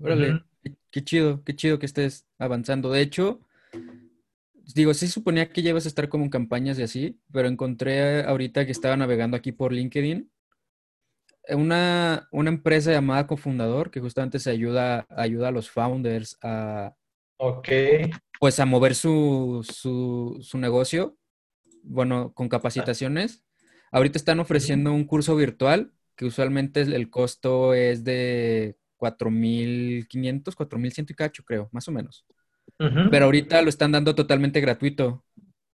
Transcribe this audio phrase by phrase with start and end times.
[0.00, 2.90] Órale, qué, qué chido, qué chido que estés avanzando.
[2.90, 3.40] De hecho,
[4.74, 8.22] digo, sí suponía que ya ibas a estar como en campañas y así, pero encontré
[8.24, 10.30] ahorita que estaba navegando aquí por LinkedIn
[11.48, 16.94] eh, una, una empresa llamada Cofundador que justamente se ayuda, ayuda a los founders a,
[17.38, 17.68] Ok.
[18.38, 21.16] pues, a mover su, su, su negocio,
[21.84, 23.44] bueno, con capacitaciones.
[23.92, 31.14] Ahorita están ofreciendo un curso virtual que usualmente el costo es de 4.500, 4.100 y
[31.14, 32.24] cacho, creo, más o menos.
[33.10, 35.24] Pero ahorita lo están dando totalmente gratuito.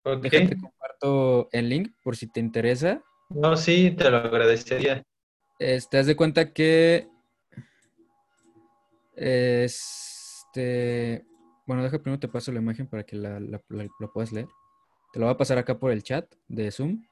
[0.03, 0.21] Ok.
[0.23, 3.01] Déjate comparto el link por si te interesa.
[3.29, 5.03] No, sí, te lo agradecería.
[5.59, 7.07] Este, haz de cuenta que
[9.15, 11.25] este,
[11.65, 14.47] bueno, deja primero te paso la imagen para que la, la- la- la puedas leer.
[15.13, 17.03] Te lo voy a pasar acá por el chat de Zoom.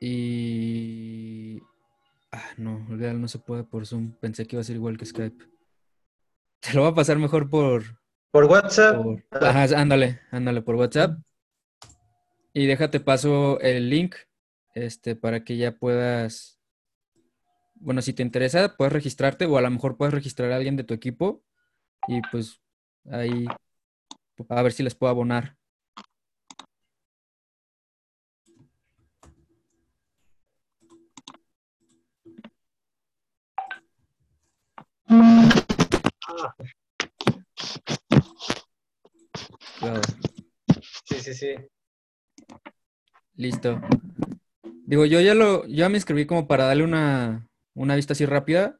[0.00, 1.60] Y
[2.40, 4.12] ah, no, olvídalo, no se puede por Zoom.
[4.20, 5.44] Pensé que iba a ser igual que Skype.
[6.60, 7.82] Te lo voy a pasar mejor por,
[8.30, 8.96] Por WhatsApp.
[8.96, 11.18] por- Ajá, ándale, ándale por WhatsApp.
[12.52, 14.16] Y déjate paso el link,
[14.74, 16.60] este, para que ya puedas,
[17.76, 20.84] bueno, si te interesa, puedes registrarte o a lo mejor puedes registrar a alguien de
[20.84, 21.44] tu equipo
[22.08, 22.60] y pues
[23.10, 23.46] ahí
[24.48, 25.56] a ver si les puedo abonar.
[41.04, 41.54] Sí, sí, sí.
[43.34, 43.80] Listo.
[44.86, 48.78] Digo, yo ya lo, ya me inscribí como para darle una, una vista así rápida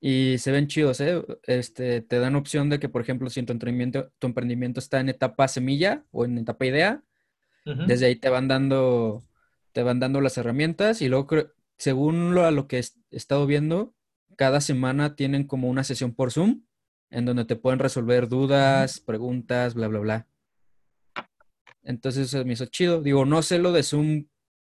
[0.00, 1.24] y se ven chidos, ¿eh?
[1.44, 5.08] Este, te dan opción de que, por ejemplo, si tu emprendimiento, tu emprendimiento está en
[5.08, 7.02] etapa semilla o en etapa idea,
[7.64, 9.24] desde ahí te van dando,
[9.72, 11.26] te van dando las herramientas y luego,
[11.76, 13.95] según lo, a lo que he estado viendo,
[14.36, 16.62] cada semana tienen como una sesión por Zoom
[17.10, 20.26] en donde te pueden resolver dudas, preguntas, bla, bla, bla.
[21.82, 23.00] Entonces se me hizo chido.
[23.00, 24.26] Digo, no sé lo de Zoom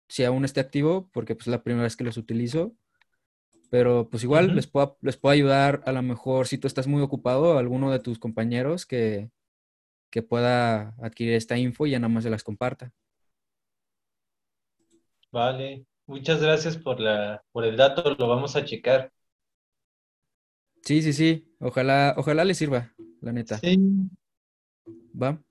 [0.08, 2.74] si aún esté activo, porque pues es la primera vez que los utilizo.
[3.70, 7.00] Pero pues igual les puedo, les puedo ayudar a lo mejor si tú estás muy
[7.02, 9.30] ocupado, alguno de tus compañeros que,
[10.10, 12.92] que pueda adquirir esta info y ya nada más se las comparta.
[15.30, 15.86] Vale.
[16.06, 19.10] Muchas gracias por la, por el dato, lo vamos a checar.
[20.82, 21.48] Sí, sí, sí.
[21.58, 23.58] Ojalá, ojalá les sirva, la neta.
[23.58, 23.78] Sí.
[25.20, 25.42] Va.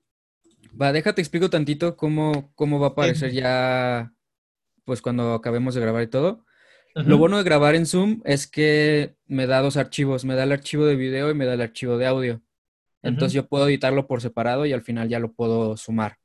[0.80, 4.12] Va, déjate explico tantito cómo, cómo va a aparecer ya,
[4.84, 6.44] pues cuando acabemos de grabar y todo.
[6.94, 10.52] Lo bueno de grabar en Zoom es que me da dos archivos, me da el
[10.52, 12.42] archivo de video y me da el archivo de audio.
[13.02, 16.18] Entonces yo puedo editarlo por separado y al final ya lo puedo sumar.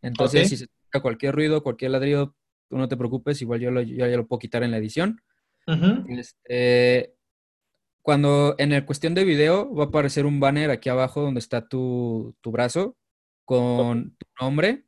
[0.00, 2.36] Entonces, si se escucha cualquier ruido, cualquier ladrido,
[2.68, 5.20] tú no te preocupes, igual yo, lo, yo ya lo puedo quitar en la edición.
[6.08, 7.14] Este,
[8.02, 11.68] cuando en la cuestión de video va a aparecer un banner aquí abajo donde está
[11.68, 12.96] tu, tu brazo
[13.44, 14.84] con tu nombre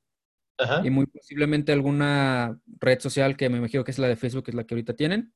[0.59, 0.83] Ajá.
[0.85, 4.51] y muy posiblemente alguna red social que me imagino que es la de Facebook, que
[4.51, 5.33] es la que ahorita tienen,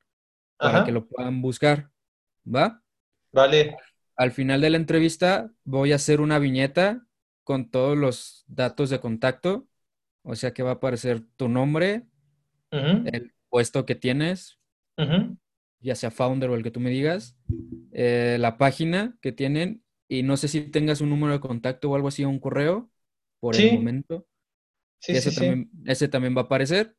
[0.57, 1.89] para que lo puedan buscar.
[2.45, 2.83] ¿Va?
[3.31, 3.77] Vale.
[4.15, 7.05] Al final de la entrevista voy a hacer una viñeta
[7.45, 9.67] con todos los datos de contacto,
[10.23, 12.05] o sea que va a aparecer tu nombre,
[12.71, 14.59] el puesto que tienes.
[15.81, 17.37] Ya sea founder o el que tú me digas,
[17.91, 21.95] eh, la página que tienen y no sé si tengas un número de contacto o
[21.95, 22.91] algo así, un correo
[23.39, 24.27] por el momento.
[24.99, 25.35] Sí, ese sí.
[25.35, 26.95] también, ese también va a aparecer.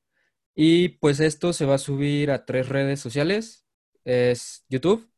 [0.54, 3.66] Y pues esto se va a subir a tres redes sociales.
[4.04, 5.10] Es YouTube,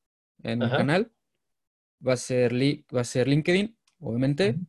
[0.42, 0.76] en Ajá.
[0.76, 1.12] canal.
[2.06, 4.60] Va a ser, li- va a ser LinkedIn, obviamente.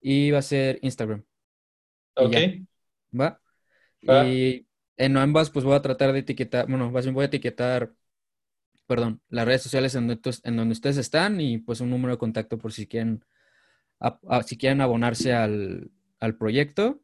[0.00, 1.24] Y va a ser Instagram.
[2.16, 2.36] Ok.
[3.18, 3.40] ¿va?
[4.08, 4.24] Va.
[4.24, 4.66] Y
[4.96, 7.94] en ambas pues voy a tratar de etiquetar, bueno, voy a etiquetar,
[8.92, 12.72] perdón, las redes sociales en donde, ustedes están y pues un número de contacto por
[12.74, 13.24] si quieren,
[14.00, 17.02] a- a- si quieren abonarse al, al proyecto.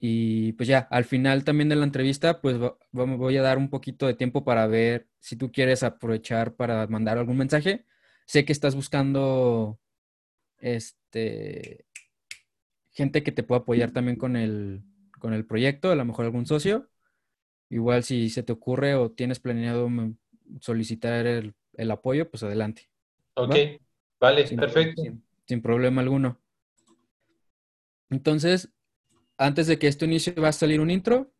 [0.00, 3.68] Y pues ya, al final también de la entrevista, pues va- voy a dar un
[3.68, 7.84] poquito de tiempo para ver si tú quieres aprovechar para mandar algún mensaje.
[8.26, 9.80] Sé que estás buscando
[10.60, 11.86] este
[12.90, 14.82] gente que te pueda apoyar también con el,
[15.18, 16.90] con el proyecto, a lo mejor algún socio.
[17.70, 20.16] Igual si se te ocurre o tienes planeado mm,
[20.60, 22.88] solicitar el, el apoyo, pues adelante.
[23.34, 23.54] Ok.
[23.54, 23.78] ¿Va?
[24.20, 25.02] Vale, Sin, perfecto.
[25.02, 26.40] sin- sin problema alguno.
[28.10, 28.70] Entonces,
[29.36, 31.32] antes de que esto inicie, va a salir un intro.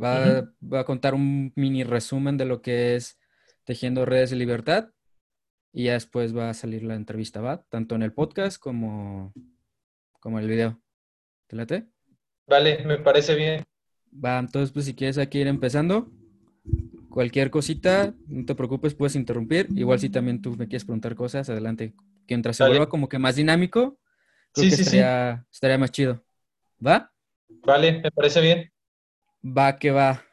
[0.00, 0.38] Va
[0.72, 3.18] a contar un mini resumen de lo que es
[3.64, 4.90] Tejiendo Redes de Libertad.
[5.72, 7.62] Y ya después va a salir la entrevista, ¿va?
[7.68, 9.32] Tanto en el podcast como,
[10.20, 10.82] como en el video.
[11.46, 11.86] ¿Te late?
[12.46, 13.62] Vale, me parece bien.
[14.12, 16.10] Va, entonces, pues si quieres aquí ir empezando
[17.16, 19.68] cualquier cosita, no te preocupes, puedes interrumpir.
[19.74, 21.94] Igual si también tú me quieres preguntar cosas, adelante.
[22.26, 23.98] Que mientras se vuelva como que más dinámico,
[24.52, 26.22] creo que estaría, estaría más chido.
[26.86, 27.10] ¿Va?
[27.64, 28.70] Vale, me parece bien.
[29.42, 30.24] Va que va.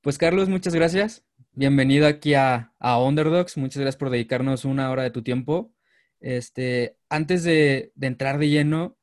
[0.00, 1.26] Pues Carlos, muchas gracias.
[1.52, 3.58] Bienvenido aquí a, a Underdogs.
[3.58, 5.74] Muchas gracias por dedicarnos una hora de tu tiempo.
[6.20, 8.96] Este, antes de, de entrar de lleno,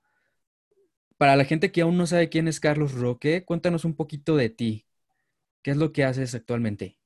[1.19, 4.49] para la gente que aún no sabe quién es Carlos Roque, cuéntanos un poquito de
[4.49, 4.87] ti.
[5.61, 6.97] ¿Qué es lo que haces actualmente?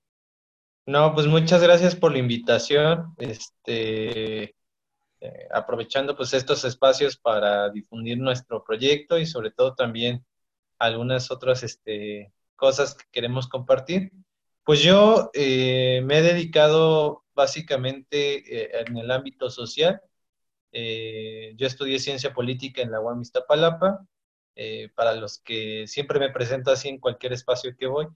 [0.85, 3.13] No, pues muchas gracias por la invitación.
[3.17, 4.43] Este,
[5.19, 10.25] eh, aprovechando pues estos espacios para difundir nuestro proyecto y sobre todo también
[10.77, 14.11] algunas otras este, cosas que queremos compartir.
[14.63, 20.01] Pues yo eh, me he dedicado básicamente eh, en el ámbito social
[20.77, 24.05] eh, yo estudié ciencia política en la UAM Iztapalapa.
[24.57, 28.07] Eh, para los que siempre me presento así en cualquier espacio que voy,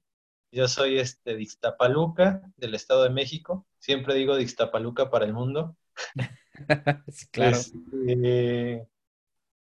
[0.52, 3.66] yo soy este, de Ixtapaluca, del Estado de México.
[3.80, 5.76] Siempre digo de Ixtapaluca para el mundo.
[7.32, 7.58] claro.
[7.58, 8.88] Este,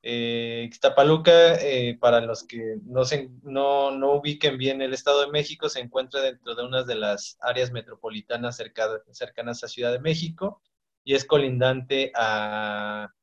[0.01, 1.57] eh, Ixtapaluca,
[1.99, 6.21] para los que no, se, no, no, ubiquen bien el Estado de México, se encuentra
[6.21, 10.61] dentro de una de las áreas metropolitanas cercanas a Ciudad de México
[11.03, 13.13] y es colindante a,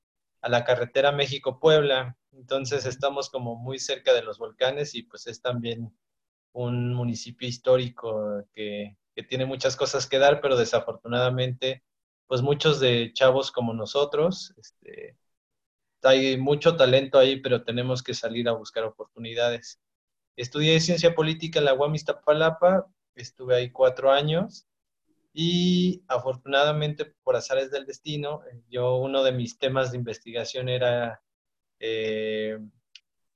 [0.43, 2.17] la carretera México-Puebla.
[2.33, 5.95] Entonces estamos como muy cerca de los volcanes y pues es también
[6.53, 8.97] un municipio histórico que,
[9.29, 11.83] tiene muchas cosas que dar, pero desafortunadamente
[12.27, 15.19] pues muchos de chavos como nosotros, este,
[16.03, 19.81] hay mucho talento ahí, pero tenemos que salir a buscar oportunidades.
[20.37, 24.67] Estudié ciencia política en la UAM Iztapalapa, estuve ahí cuatro años
[25.33, 31.23] y afortunadamente, por azares del destino, yo uno de mis temas de investigación era
[31.79, 32.59] eh,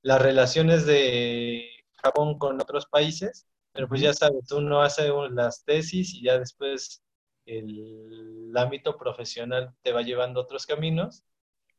[0.03, 1.69] las relaciones de
[2.05, 7.03] Japón con otros países, pero pues ya sabes, uno hace las tesis y ya después
[7.47, 11.25] el, ámbito profesional te va llevando a otros caminos.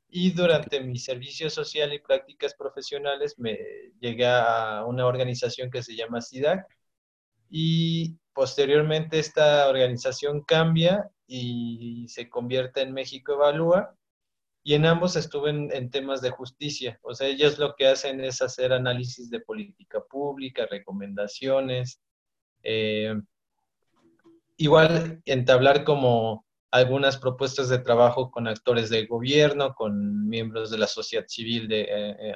[0.09, 3.57] Y durante mi servicio social y prácticas profesionales me
[3.99, 6.67] llegué a una organización que se llama SIDAC
[7.49, 13.95] y Posteriormente esta organización cambia y se convierte en México Evalúa
[14.67, 16.99] y en ambos estuve en, temas de justicia.
[17.03, 22.01] O sea, ellos lo que hacen es hacer análisis de política pública, recomendaciones,
[22.63, 23.13] eh,
[24.57, 30.87] igual entablar como algunas propuestas de trabajo con actores del gobierno, con miembros de la
[30.87, 32.35] sociedad civil de, eh, eh,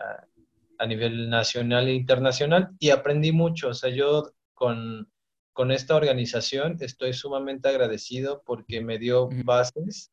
[0.78, 3.70] a nivel nacional e internacional y aprendí mucho.
[3.70, 5.10] O sea, yo con
[5.60, 10.10] con esta organización estoy sumamente agradecido porque me dio bases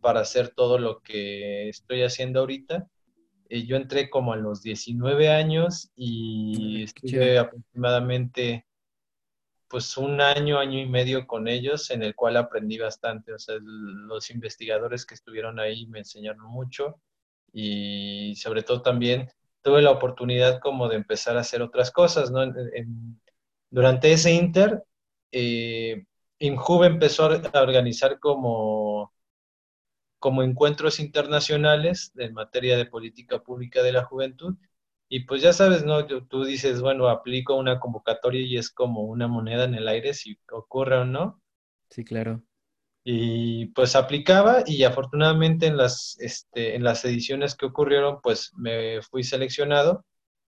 [0.00, 2.88] para hacer todo lo que estoy haciendo ahorita.
[3.48, 8.66] Eh, yo entré como a los 19 años y estuve aproximadamente
[9.68, 13.32] pues un año, año y medio con ellos, en el cual aprendí bastante.
[13.32, 17.00] O sea, los investigadores que estuvieron ahí me enseñaron mucho
[17.52, 19.28] y sobre todo también
[19.62, 22.42] tuve la oportunidad como de empezar a hacer otras cosas, ¿no?
[22.42, 23.20] en,
[23.70, 24.84] durante ese inter,
[25.32, 26.04] eh,
[26.38, 29.13] INJUVE empezó a organizar como,
[30.24, 34.54] como encuentros internacionales en materia de política pública de la juventud.
[35.06, 36.06] Y pues ya sabes, ¿no?
[36.06, 40.38] Tú dices, bueno, aplico una convocatoria y es como una moneda en el aire si
[40.50, 41.42] ocurre o no.
[41.90, 42.42] Sí, claro.
[43.04, 49.02] Y pues aplicaba y afortunadamente en las, este, en las ediciones que ocurrieron, pues me
[49.02, 50.06] fui seleccionado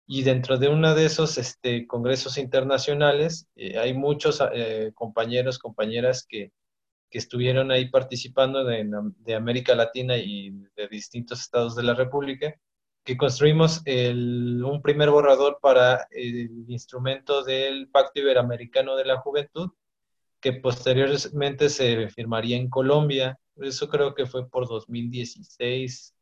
[0.06, 6.28] y dentro de uno de esos este, congresos internacionales eh, hay muchos eh, compañeros, compañeras
[6.30, 6.52] que,
[7.14, 12.56] que, estuvieron ahí participando de, América Latina y de distintos estados de la República,
[13.04, 19.70] que construimos un primer borrador para el instrumento del Pacto Iberoamericano de la Juventud,
[20.40, 23.40] que posteriormente se firmaría en Colombia.
[23.58, 26.16] Eso creo que fue por 2016,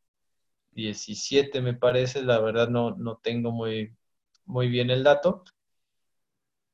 [0.72, 3.96] 17 me parece, la verdad no, no tengo muy,
[4.46, 5.44] muy bien el dato.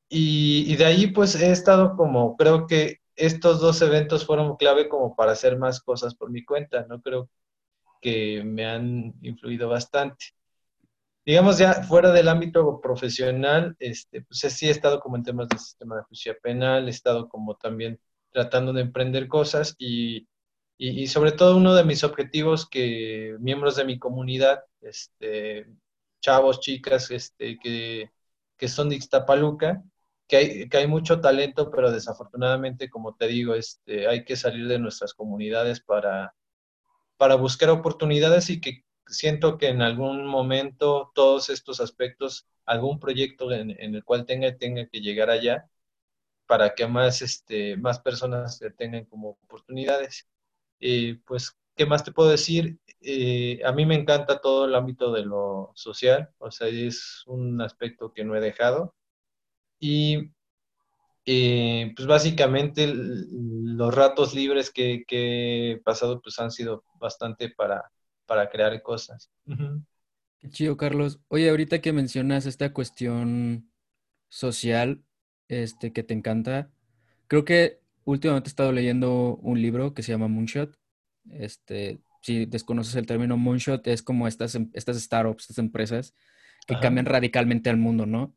[0.10, 5.16] Y, de ahí pues he estado como, creo que estos dos eventos fueron clave como
[5.16, 7.02] para hacer más cosas por mi cuenta, ¿no?
[7.02, 7.30] Creo
[8.02, 10.28] que me han influido bastante.
[11.26, 15.58] Digamos ya fuera del ámbito profesional, este, pues sí he estado como en temas de
[15.58, 18.00] sistema de justicia penal, he estado como también
[18.32, 20.28] tratando de emprender cosas y
[20.78, 25.68] y, sobre todo uno de mis objetivos que miembros de mi comunidad, este,
[26.22, 28.12] chavos, chicas, este, que,
[28.58, 29.84] que son de Ixtapaluca,
[30.28, 34.68] que hay, que hay mucho talento, pero desafortunadamente, como te digo, este, hay que salir
[34.68, 36.36] de nuestras comunidades para,
[37.18, 43.52] para buscar oportunidades y que siento que en algún momento todos estos aspectos, algún proyecto
[43.52, 45.70] en, el cual tenga, tenga que llegar allá,
[46.48, 50.28] para que más, este, más personas tengan como oportunidades.
[50.80, 52.80] Y pues, ¿qué más te puedo decir?
[53.02, 57.62] Eh, a mí me encanta todo el ámbito de lo social, o sea, es un
[57.62, 58.96] aspecto que no he dejado.
[59.80, 60.32] Y
[61.26, 67.92] eh, pues básicamente los ratos libres que, he pasado pues han sido bastante para,
[68.26, 69.30] para crear cosas.
[70.40, 71.20] Qué chido, Carlos.
[71.28, 73.70] Oye, ahorita que mencionas esta cuestión
[74.30, 75.04] social,
[75.50, 76.72] este, que te encanta,
[77.28, 80.78] creo que últimamente he estado leyendo un libro que se llama Moonshot.
[81.30, 86.14] Este, si desconoces el término Moonshot, es como estas, em, estas startups, estas empresas
[86.66, 88.34] que cambian radicalmente al mundo, ¿no?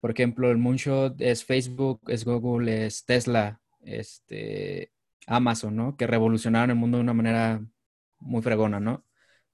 [0.00, 4.92] Por ejemplo, el Moonshot es Facebook, es Google, es Tesla, este,
[5.26, 5.96] Amazon, ¿no?
[5.96, 7.64] Que revolucionaron el mundo de una manera
[8.18, 9.04] muy fregona, ¿no?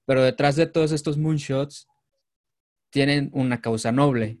[0.05, 1.87] Pero detrás de todos estos moonshots
[2.89, 4.39] tienen una causa noble.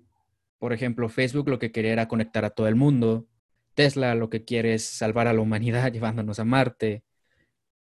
[0.59, 3.27] Por ejemplo, Facebook lo que quería era conectar a todo el mundo.
[3.73, 7.03] Tesla lo que quiere es salvar a la humanidad llevándonos a Marte.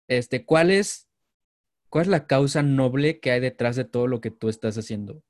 [0.09, 1.09] Este, ¿cuál es,
[1.89, 5.23] cuál es la causa noble que hay detrás de todo lo que tú estás haciendo?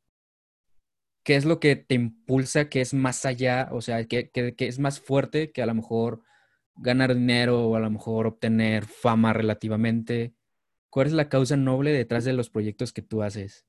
[1.22, 5.00] ¿Qué es lo que te impulsa, que es más allá, o sea, que, es más
[5.00, 6.22] fuerte que a lo mejor
[6.74, 10.34] ganar dinero o a lo mejor obtener fama relativamente?
[10.90, 13.64] ¿Cuál es la causa noble detrás de los proyectos que tú haces?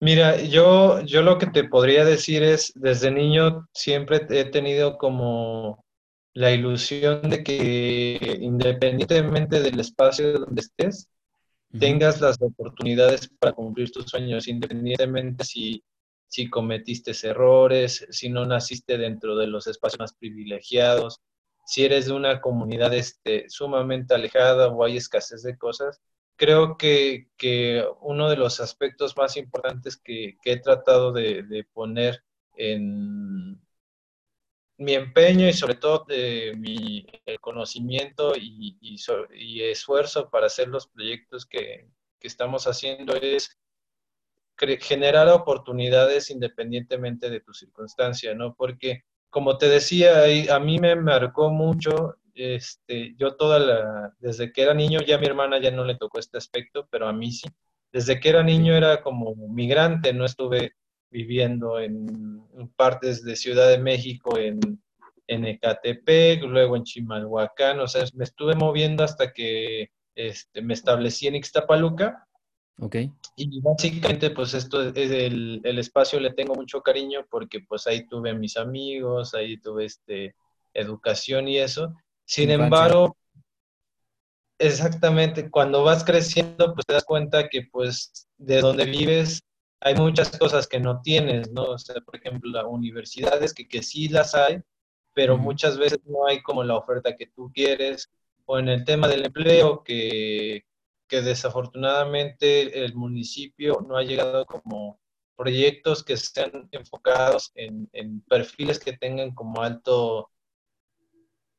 [0.00, 5.84] Mira, yo, yo lo que te podría decir es, desde niño siempre he tenido como
[6.34, 11.08] la ilusión de que independientemente del espacio donde estés,
[11.78, 15.82] tengas las oportunidades para cumplir tus sueños, independientemente si
[16.28, 21.20] si cometiste errores, si no naciste dentro de los espacios más privilegiados,
[21.66, 26.00] si eres de una comunidad este, sumamente alejada o hay escasez de cosas.
[26.36, 27.28] Creo que,
[28.00, 32.24] uno de los aspectos más importantes que, he tratado de, poner
[32.56, 33.60] en
[34.76, 37.06] mi empeño y sobre todo de mi
[37.40, 38.98] conocimiento y,
[39.70, 41.88] esfuerzo para hacer los proyectos que,
[42.18, 43.56] que estamos haciendo es
[44.80, 48.54] generar oportunidades independientemente de tu circunstancia, ¿no?
[48.54, 54.62] Porque, como te decía, a mí me marcó mucho, este, yo toda la, desde que
[54.62, 57.32] era niño, ya a mi hermana ya no le tocó este aspecto, pero a mí
[57.32, 57.48] sí.
[57.92, 60.74] Desde que era niño era como migrante, no estuve
[61.10, 62.42] viviendo en,
[62.76, 64.58] partes de Ciudad de México, en,
[65.28, 71.28] en Ecatepec, luego en Chimalhuacán, o sea, me estuve moviendo hasta que este, me establecí
[71.28, 72.26] en Ixtapaluca
[72.80, 72.96] Ok.
[73.36, 78.06] Y básicamente, pues esto es el, el, espacio le tengo mucho cariño porque pues ahí
[78.06, 80.34] tuve a mis amigos, ahí tuve este,
[80.72, 81.94] educación y eso.
[82.24, 83.16] Sin embargo,
[84.58, 89.40] exactamente, cuando vas creciendo, pues te das cuenta que pues de donde vives
[89.80, 91.64] hay muchas cosas que no tienes, ¿no?
[91.64, 94.62] O sea, por ejemplo, las universidades que, que sí las hay,
[95.12, 98.10] pero muchas veces no hay como la oferta que tú quieres,
[98.46, 100.64] o en el tema del empleo, que,
[101.08, 105.00] que desafortunadamente el municipio no ha llegado como
[105.36, 107.88] proyectos que sean enfocados en,
[108.28, 110.30] perfiles que tengan como alto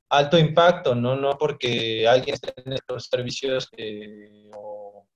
[0.10, 1.16] alto impacto, ¿no?
[1.16, 5.08] No porque alguien esté en estos servicios eh, o,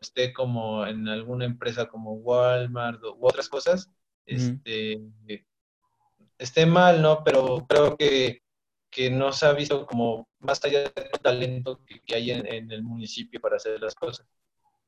[0.00, 3.90] esté como en alguna empresa como Walmart u otras cosas,
[4.24, 5.00] este,
[6.38, 7.22] esté mal, ¿no?
[7.22, 8.42] Pero creo que
[8.90, 13.40] que no se ha visto como más allá del talento que, hay en, el municipio
[13.40, 14.26] para hacer las cosas.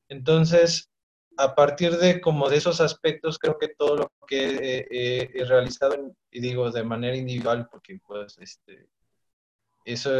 [0.08, 0.90] Entonces,
[1.36, 6.40] a partir de como de esos aspectos, creo que todo lo que he realizado, y
[6.40, 8.88] digo de manera individual, porque pues este,
[9.84, 10.10] eso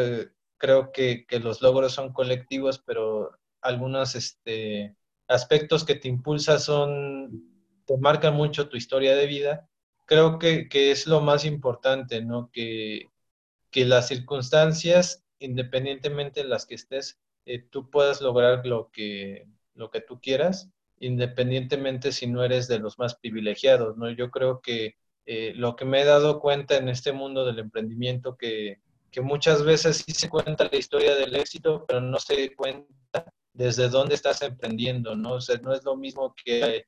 [0.58, 3.32] creo que, que, los logros son colectivos, pero
[3.62, 4.96] algunos este,
[5.28, 7.44] aspectos que te impulsan son,
[7.86, 9.68] te marcan mucho tu historia de vida.
[10.06, 12.50] Creo que, que es lo más importante, ¿no?
[12.52, 13.09] Que,
[13.70, 19.90] que las circunstancias, independientemente de las que estés, eh, tú puedas lograr lo que, lo
[19.90, 24.10] que tú quieras, independientemente si no eres de los más privilegiados, ¿no?
[24.10, 24.96] Yo creo que
[25.26, 29.64] eh, lo que me he dado cuenta en este mundo del emprendimiento, que, que muchas
[29.64, 34.42] veces sí se cuenta la historia del éxito, pero no se cuenta desde dónde estás
[34.42, 35.34] emprendiendo, ¿no?
[35.34, 36.86] O sea, no es lo mismo que,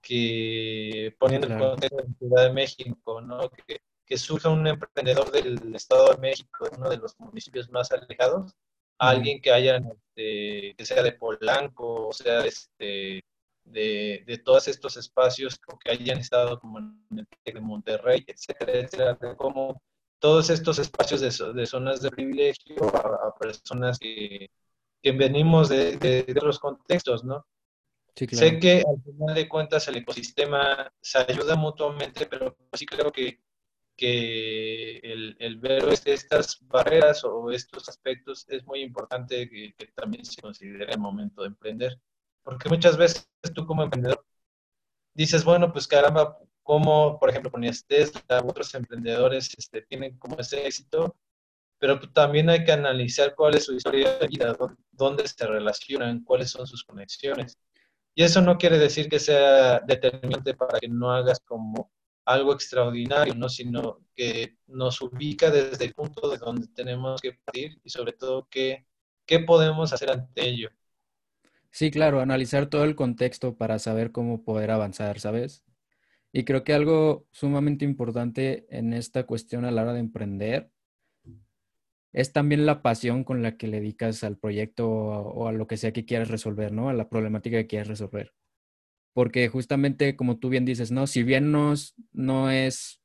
[0.00, 3.50] que poniendo el contexto en Ciudad de México, ¿no?
[3.50, 3.80] Que
[4.10, 8.52] que surja un emprendedor del Estado de México, uno de los municipios más alejados,
[8.98, 13.24] alguien que haya, este, que sea de Polanco, o sea, este,
[13.62, 19.36] de, de, todos estos espacios que hayan estado como en el de Monterrey, etcétera, etcétera,
[19.36, 19.80] como
[20.18, 24.50] todos estos espacios de, de zonas de privilegio a, personas que,
[25.00, 27.46] que venimos de, de, otros contextos, ¿no?
[28.16, 28.44] Sí, claro.
[28.44, 33.38] Sé que al final de cuentas el ecosistema se ayuda mutuamente, pero sí creo que
[34.00, 40.90] que el, ver estas barreras o estos aspectos es muy importante que, también se considere
[40.90, 42.00] el momento de emprender.
[42.42, 44.24] Porque muchas veces tú como emprendedor
[45.12, 50.66] dices, bueno, pues caramba, como por ejemplo ponías Tesla, otros emprendedores este, tienen como ese
[50.66, 51.14] éxito,
[51.78, 54.56] pero también hay que analizar cuál es su historia de vida,
[54.92, 57.58] dónde se relacionan, cuáles son sus conexiones.
[58.14, 61.92] Y eso no quiere decir que sea determinante para que no hagas como
[62.24, 63.48] algo extraordinario, ¿no?
[63.48, 68.48] sino que nos ubica desde el punto de donde tenemos que partir y sobre todo
[68.50, 68.86] qué,
[69.26, 70.70] qué podemos hacer ante ello.
[71.70, 75.64] Sí, claro, analizar todo el contexto para saber cómo poder avanzar, ¿sabes?
[76.32, 80.70] Y creo que algo sumamente importante en esta cuestión a la hora de emprender
[82.12, 85.76] es también la pasión con la que le dedicas al proyecto o a lo que
[85.76, 86.88] sea que quieras resolver, ¿no?
[86.88, 88.32] A la problemática que quieras resolver
[89.12, 91.06] porque justamente como tú bien dices, ¿no?
[91.06, 93.00] Si bien no es, no es,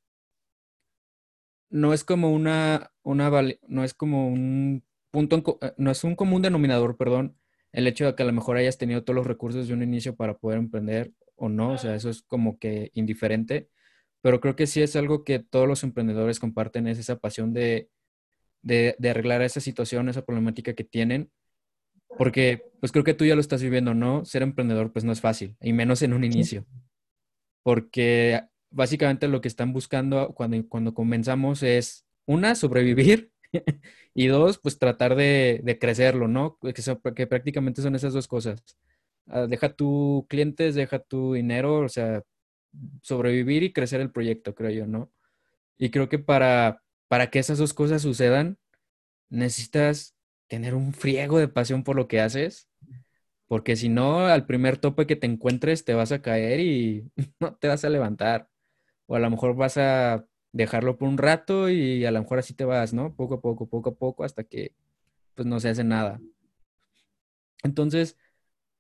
[1.70, 3.30] no es como una, una,
[3.68, 7.38] no es como un punto, eh, no es un común denominador, perdón,
[7.72, 10.16] el hecho de que a lo mejor hayas tenido todos los recursos de un inicio
[10.16, 13.70] para poder emprender o no, o sea, eso es como que indiferente,
[14.22, 17.90] pero creo que sí es algo que todos los emprendedores comparten, es esa pasión de,
[18.62, 21.32] de, de arreglar esa situación, esa problemática que tienen
[22.18, 24.26] porque, pues creo que tú ya lo estás viviendo, ¿no?
[24.26, 26.66] Ser emprendedor, pues no es fácil, y menos en un inicio.
[27.64, 33.32] Porque básicamente lo que están buscando cuando, cuando comenzamos es, una, sobrevivir,
[34.14, 36.58] y dos, pues tratar de, de crecerlo, ¿no?
[36.60, 36.74] Que,
[37.16, 38.64] que, prácticamente son esas dos cosas.
[39.28, 42.24] Ah, deja tu clientes, deja tu dinero, o sea,
[43.02, 45.12] sobrevivir y crecer el proyecto, creo yo, ¿no?
[45.78, 48.58] Y creo que para, para que esas dos cosas sucedan,
[49.30, 50.15] necesitas
[50.48, 52.70] tener un friego de pasión por lo que haces,
[53.48, 57.56] porque si no, al primer tope que te encuentres te vas a caer y no
[57.56, 58.50] te vas a levantar.
[59.08, 62.54] O a lo mejor vas a dejarlo por un rato y a lo mejor así
[62.54, 63.16] te vas, ¿no?
[63.16, 64.74] Poco a poco, poco a poco, hasta que
[65.36, 66.22] pues no se hace nada.
[67.64, 68.18] Entonces,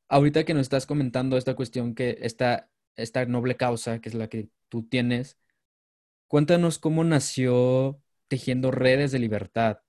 [0.09, 4.29] ahorita que nos estás comentando esta cuestión que esta, esta noble causa, que es la
[4.29, 5.37] que tú tienes,
[6.27, 9.79] cuéntanos cómo nació Tejiendo Redes de Libertad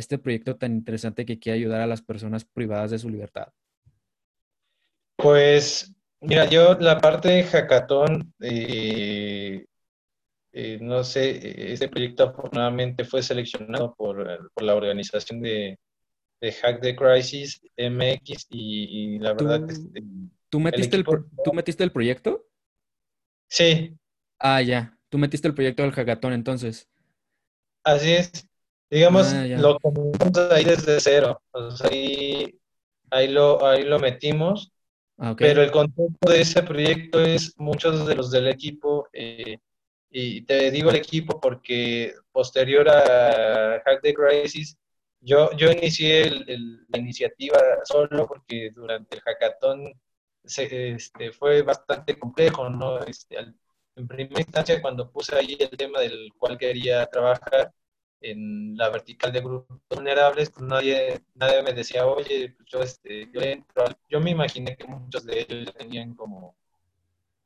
[0.00, 3.48] este proyecto tan interesante que quiere ayudar a las personas privadas de su libertad?
[5.16, 9.64] Pues, mira, yo la parte de hackathon, eh,
[10.52, 15.78] eh, no sé, este proyecto afortunadamente fue seleccionado por, la organización de,
[16.42, 20.02] Hack the Crisis MX y, la verdad ¿Tú, este,
[20.48, 22.46] ¿tú metiste el, ¿Tú metiste el proyecto?
[23.46, 23.94] Sí.
[24.38, 24.96] Ah, ya.
[25.10, 26.88] Tú metiste el proyecto del hackathon entonces.
[27.84, 28.49] Así es.
[28.90, 31.40] Digamos, ah, lo comenzamos ahí desde cero.
[31.88, 32.58] ahí,
[33.10, 34.72] ahí, lo, ahí lo metimos.
[35.16, 39.58] Ah, pero el contexto de ese proyecto es muchos de los del equipo, eh,
[40.10, 44.76] y te digo el equipo porque posterior a Hack the Crisis,
[45.20, 46.30] yo, yo inicié
[46.88, 49.92] la iniciativa solo porque durante el hackathon
[50.42, 53.00] se, este, fue bastante complejo, ¿no?
[53.00, 53.36] Este,
[53.96, 57.72] en primera instancia, cuando puse ahí el tema del cual quería trabajar,
[58.20, 63.30] en la vertical de grupos vulnerables, pues nadie, nadie me decía, oye, pues yo, este,
[63.32, 63.40] yo,
[64.08, 66.56] yo me imaginé que muchos de ellos tenían como,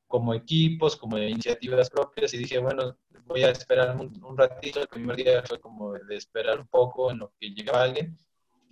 [0.07, 5.17] como equipos, como iniciativas propias, y dije, bueno, voy a esperar un, ratito, el primer
[5.17, 8.19] día fue como de esperar un poco en lo que llegaba alguien,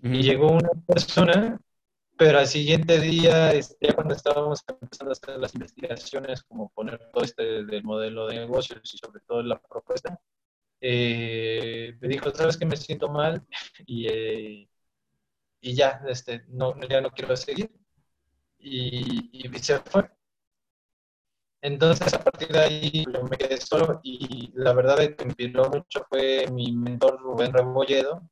[0.03, 1.61] y llegó una persona,
[2.19, 6.99] pero al siguiente día, este, ya cuando estábamos empezando a hacer las investigaciones, como poner
[7.12, 10.21] todo este del modelo de negocios y sobre todo la propuesta,
[10.83, 13.47] eh, me dijo, ¿sabes que me siento mal?
[13.87, 14.71] Y, eh,
[15.61, 17.71] y ya, este, no, ya no quiero seguir.
[18.59, 20.11] Y, y se fue.
[21.61, 26.05] Entonces, a partir de ahí me quedé solo y la verdad que me inspiró mucho
[26.09, 28.29] fue mi mentor Rubén Rebolledo.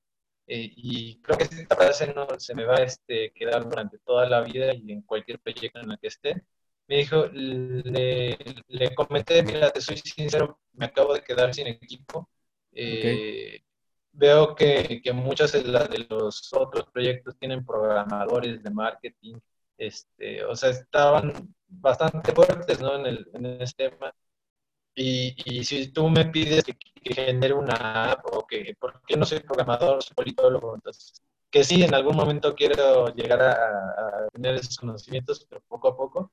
[0.48, 4.28] Eh, y creo que esta frase no se me va a este, quedar durante toda
[4.28, 6.42] la vida y en cualquier proyecto en el que esté.
[6.88, 8.36] Me dijo, le,
[8.68, 12.28] le comenté, mira, te soy sincero, me acabo de quedar sin equipo
[12.72, 13.62] eh,
[14.12, 15.62] veo que, que muchos de,
[16.08, 19.36] los otros proyectos tienen programadores de marketing,
[19.78, 21.32] este, o sea, estaban
[21.68, 22.96] bastante fuertes ¿no?
[22.96, 24.14] en, el, en ese tema.
[24.94, 29.40] Y, y, si tú me pides que, genere una app o que, porque no soy
[29.40, 34.76] programador, soy politólogo, entonces, que sí, en algún momento quiero llegar a, a tener esos
[34.76, 36.32] conocimientos, pero poco a poco.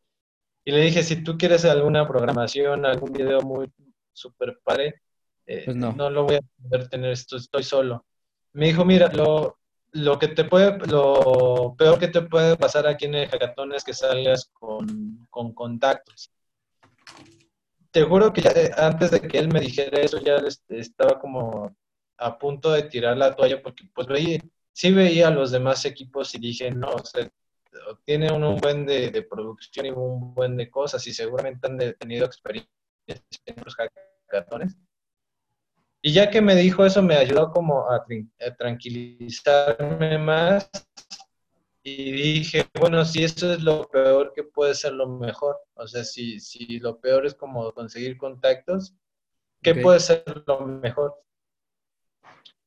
[0.65, 3.71] Y le dije, si tú quieres alguna programación, algún video muy
[4.13, 5.01] super padre,
[5.47, 5.93] eh, pues no.
[5.93, 8.05] no lo voy a poder tener, esto, estoy solo.
[8.51, 9.57] Me dijo, mira, lo,
[9.93, 13.83] lo que te puede, lo peor que te puede pasar aquí en el hackathon es
[13.83, 16.31] que salgas con, con contactos.
[17.91, 21.73] te juro que ya, antes de que él me dijera eso, ya estaba como
[22.17, 24.39] a punto de tirar la toalla porque pues veía,
[24.73, 27.29] sí veía a los demás equipos y dije, no, o sea,
[28.03, 32.25] tiene un buen de, de, producción y un buen de cosas y seguramente han tenido
[32.25, 32.69] experiencia
[33.07, 34.75] en los hackatones.
[36.07, 40.71] Y ya que me dijo eso, me ayudó como a, a tranquilizarme más
[41.83, 45.59] y dije, bueno, si eso es lo peor, que puede ser lo mejor?
[45.73, 48.95] O sea, si, si lo peor es como conseguir contactos,
[49.61, 51.13] ¿qué puede ser lo mejor?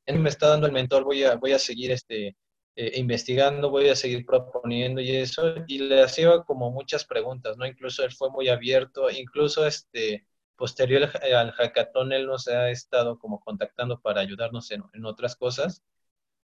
[0.05, 2.37] Él me está dando el mentor, voy a, voy a seguir este,
[2.77, 7.65] eh, investigando, voy a seguir proponiendo y eso, y le hacía como muchas preguntas, ¿no?
[7.65, 10.27] Incluso él fue muy abierto, incluso este,
[10.61, 15.83] posterior al hackathon, él nos ha estado como contactando para ayudarnos en, otras cosas.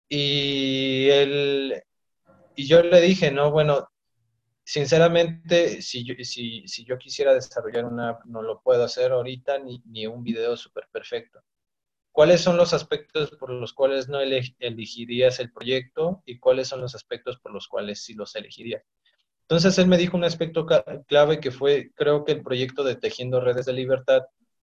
[0.09, 1.83] Y él,
[2.57, 3.91] y yo le dije, no, bueno,
[4.65, 9.83] sinceramente, si yo, si, si yo quisiera desarrollar una no lo puedo hacer ahorita, ni,
[9.85, 11.43] ni un video súper perfecto.
[12.11, 16.95] ¿Cuáles son los aspectos por los cuales no elegirías el proyecto y cuáles son los
[16.95, 18.83] aspectos por los cuales sí los elegirías?
[19.49, 20.67] Entonces él me dijo un aspecto
[21.07, 24.23] clave que fue, creo que el proyecto de Tejiendo Redes de Libertad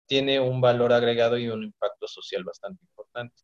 [0.06, 3.42] tiene un valor agregado y un impacto social bastante importante.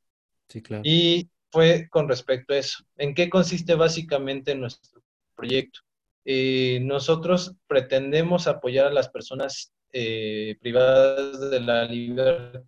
[0.49, 0.83] Sí, claro.
[0.85, 2.83] Y fue con respecto a eso.
[2.97, 5.01] ¿En qué consiste básicamente nuestro
[5.33, 5.79] proyecto?
[6.25, 12.63] Eh, nosotros pretendemos apoyar a las personas eh, privadas de la libertad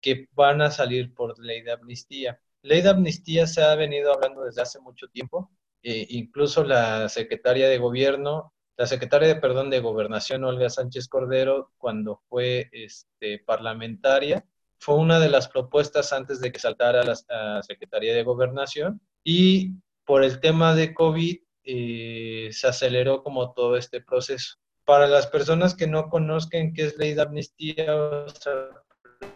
[0.00, 2.38] que van a salir por ley de amnistía.
[2.62, 5.50] Ley de amnistía se ha venido hablando desde hace mucho tiempo.
[5.82, 11.72] Eh, incluso la secretaria de gobierno, la secretaria de, perdón, de gobernación, Olga Sánchez Cordero,
[11.76, 14.44] cuando fue este, parlamentaria,
[14.78, 19.74] fue una de las propuestas antes de que saltara a la Secretaría de Gobernación y
[20.04, 24.56] por el tema de COVID eh, se aceleró como todo este proceso.
[24.84, 28.26] Para las personas que no conozcan qué es ley de amnistía, o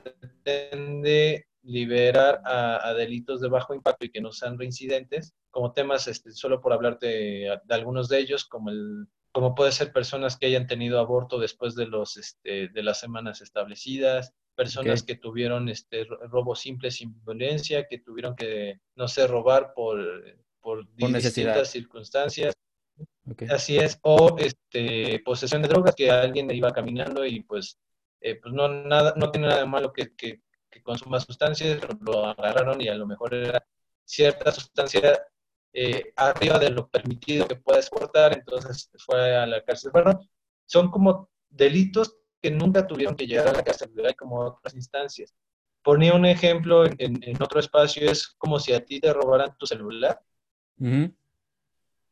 [0.03, 6.31] pretende liberar a, delitos de bajo impacto y que no sean reincidentes, como temas, este,
[6.31, 10.67] solo por hablarte de, algunos de ellos, como el como puede ser personas que hayan
[10.67, 16.57] tenido aborto después de los este, de las semanas establecidas, personas que tuvieron este robo
[16.57, 20.01] simple sin violencia, que tuvieron que, no sé, robar por,
[20.59, 22.55] por, distintas circunstancias.
[23.51, 27.79] Así es, o este, posesión de drogas, que alguien iba caminando y pues,
[28.23, 30.41] eh, pues no, nada, no tiene nada de malo que, que,
[30.83, 33.67] consuma sustancias, lo agarraron y a lo mejor era
[34.05, 35.21] cierta sustancia
[35.73, 39.91] eh, arriba de lo permitido que pueda exportar, entonces fue a la cárcel.
[39.93, 40.21] Bueno,
[40.67, 45.35] son como delitos que nunca tuvieron que llegar a la cárcel, como otras instancias.
[45.83, 49.67] Ponía un ejemplo en, en, otro espacio, es como si a ti te robaran tu
[49.67, 50.21] celular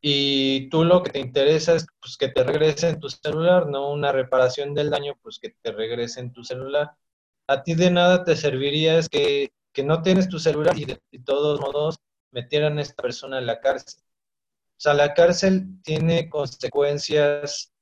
[0.06, 4.12] y tú lo que te interesa es pues, que te regresen tu celular, no una
[4.12, 6.92] reparación del daño, pues que te regresen tu celular.
[7.46, 11.00] A ti de nada te serviría es que, que no tienes tu celular y de,
[11.10, 11.98] de todos modos
[12.30, 14.02] metieran a esta persona en la cárcel.
[14.76, 17.72] O sea, la cárcel tiene consecuencias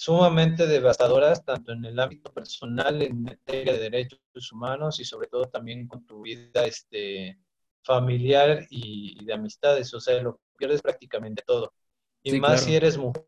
[0.00, 4.18] sumamente devastadoras, tanto en el ámbito personal, en materia de derechos
[4.50, 7.38] humanos y sobre todo también con tu vida este,
[7.82, 9.92] familiar y, de amistades.
[9.92, 11.74] O sea, lo pierdes prácticamente todo.
[12.22, 13.26] Y más si eres mujer,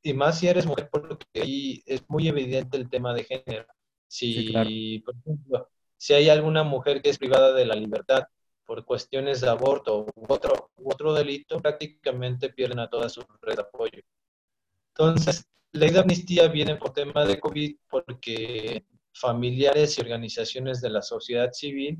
[0.00, 3.66] y más si eres mujer, porque ahí es muy evidente el tema de género.
[4.12, 8.24] Si, por ejemplo, si hay alguna mujer que es privada de la libertad
[8.66, 13.56] por cuestiones de aborto u otro, u otro delito, prácticamente pierden a toda su red
[13.56, 14.02] de apoyo.
[14.88, 21.00] Entonces, ley de amnistía viene por tema de COVID porque familiares y organizaciones de la
[21.00, 21.96] sociedad civil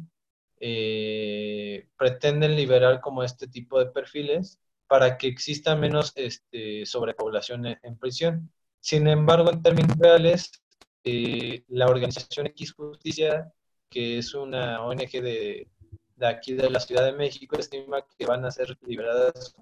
[0.60, 7.96] eh, pretenden liberar como este tipo de perfiles para que exista menos este, sobrepoblación en,
[7.96, 8.52] prisión.
[8.80, 10.62] Sin embargo, en términos reales,
[11.04, 13.52] eh, la organización X Justicia,
[13.88, 15.68] que es una ONG de,
[16.16, 19.54] de aquí de la Ciudad de México, estima que van a ser liberadas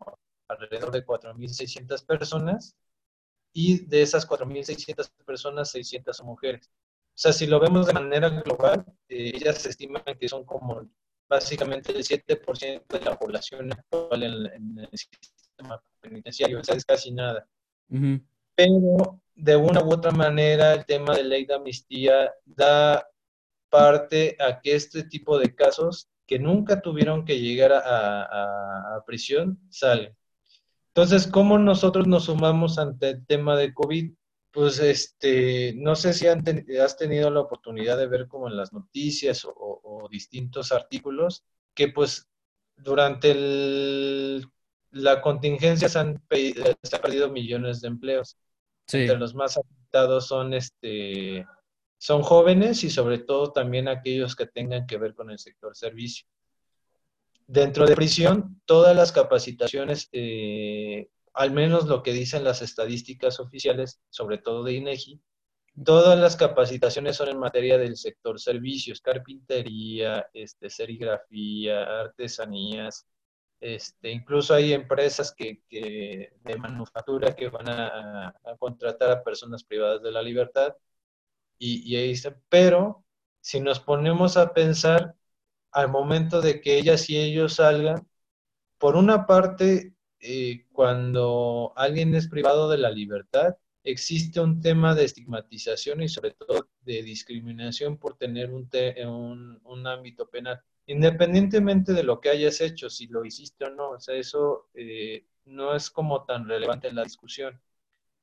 [0.49, 2.75] alrededor de 4.600 personas
[3.53, 6.69] y de esas 4.600 personas, 600 son mujeres.
[6.69, 10.89] O sea, si lo vemos de manera global, eh, ellas estiman que son como
[11.29, 17.13] básicamente el 7% de la población actual en, el sistema penitenciario, o sea, es casi
[17.13, 17.47] nada.
[18.61, 23.07] Pero de una u otra manera, el tema de ley de amnistía da
[23.71, 30.15] parte a que este tipo de casos que nunca tuvieron que llegar a, prisión salen.
[30.89, 34.13] Entonces, ¿cómo nosotros nos sumamos ante el tema de COVID?
[34.53, 39.47] Pues, este, no sé si has tenido la oportunidad de ver como en las noticias
[39.47, 41.45] o, distintos artículos
[41.75, 42.29] que, pues,
[42.77, 43.35] durante
[44.91, 48.37] la contingencia se han, perdido millones de empleos.
[48.93, 51.47] Entre los más afectados son, este,
[51.99, 56.27] son jóvenes y sobre todo también aquellos que tengan que ver con el sector servicio.
[57.47, 64.01] Dentro de prisión, todas las capacitaciones, eh, al menos lo que dicen las estadísticas oficiales,
[64.09, 65.21] sobre todo de INEGI,
[65.85, 73.07] todas las capacitaciones son en materia del sector servicios, carpintería, este, serigrafía, artesanías,
[73.61, 80.13] este, incluso hay empresas que, de manufactura que van a, contratar a personas privadas de
[80.13, 80.75] la libertad.
[81.59, 82.15] Y, ahí
[82.49, 83.05] pero
[83.41, 85.15] si nos ponemos a pensar
[85.73, 88.09] al momento de que ellas y ellos salgan,
[88.79, 95.05] por una parte, eh, cuando alguien es privado de la libertad, existe un tema de
[95.05, 98.69] estigmatización y sobre todo de discriminación por tener un,
[99.07, 103.91] un, un ámbito penal independientemente de lo que hayas hecho, si lo hiciste o no,
[103.91, 107.61] o sea, eso eh, no es como tan relevante en la discusión.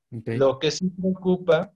[0.10, 1.74] Lo que sí preocupa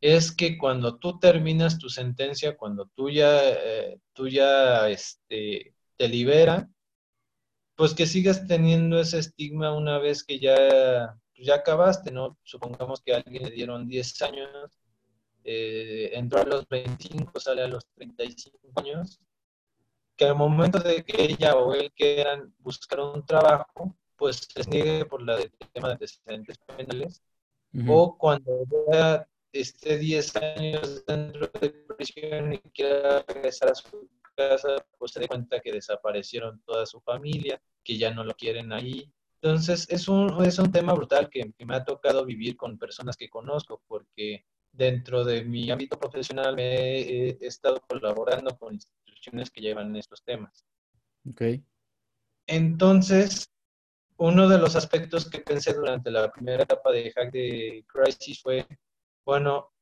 [0.00, 6.08] es que cuando tú terminas tu sentencia, cuando tú ya, eh, tú ya este, te
[6.08, 6.68] libera,
[7.76, 12.38] pues que sigas teniendo ese estigma una vez que ya, ya acabaste, ¿no?
[12.42, 14.50] Supongamos que a alguien le dieron 10 años,
[15.44, 19.20] eh, entró a los 25, sale a los 35 años,
[20.16, 25.04] que al momento de que ella o él quieran buscar un trabajo, pues se niegue
[25.04, 27.22] por la de tema de antecedentes penales,
[27.86, 34.84] o cuando ya esté 10 años dentro de prisión y quiera regresar a su casa,
[34.98, 39.12] pues se dé cuenta que desaparecieron toda su familia, que ya no lo quieren ahí.
[39.42, 43.16] Entonces, es un, es un tema brutal que, que me ha tocado vivir con personas
[43.16, 44.44] que conozco, porque
[44.76, 48.78] dentro de mi ámbito profesional me he, estado colaborando con
[49.26, 50.64] instituciones que llevan estos temas.
[51.28, 51.42] Ok.
[52.46, 53.50] Entonces,
[54.18, 58.66] uno de los aspectos que pensé durante la primera etapa de Hack de Crisis fue,
[59.24, 59.72] bueno,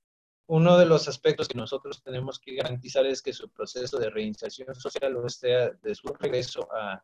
[0.47, 4.75] uno de los aspectos que nosotros tenemos que garantizar es que su proceso de reinserción
[4.75, 7.03] social o sea de su regreso a,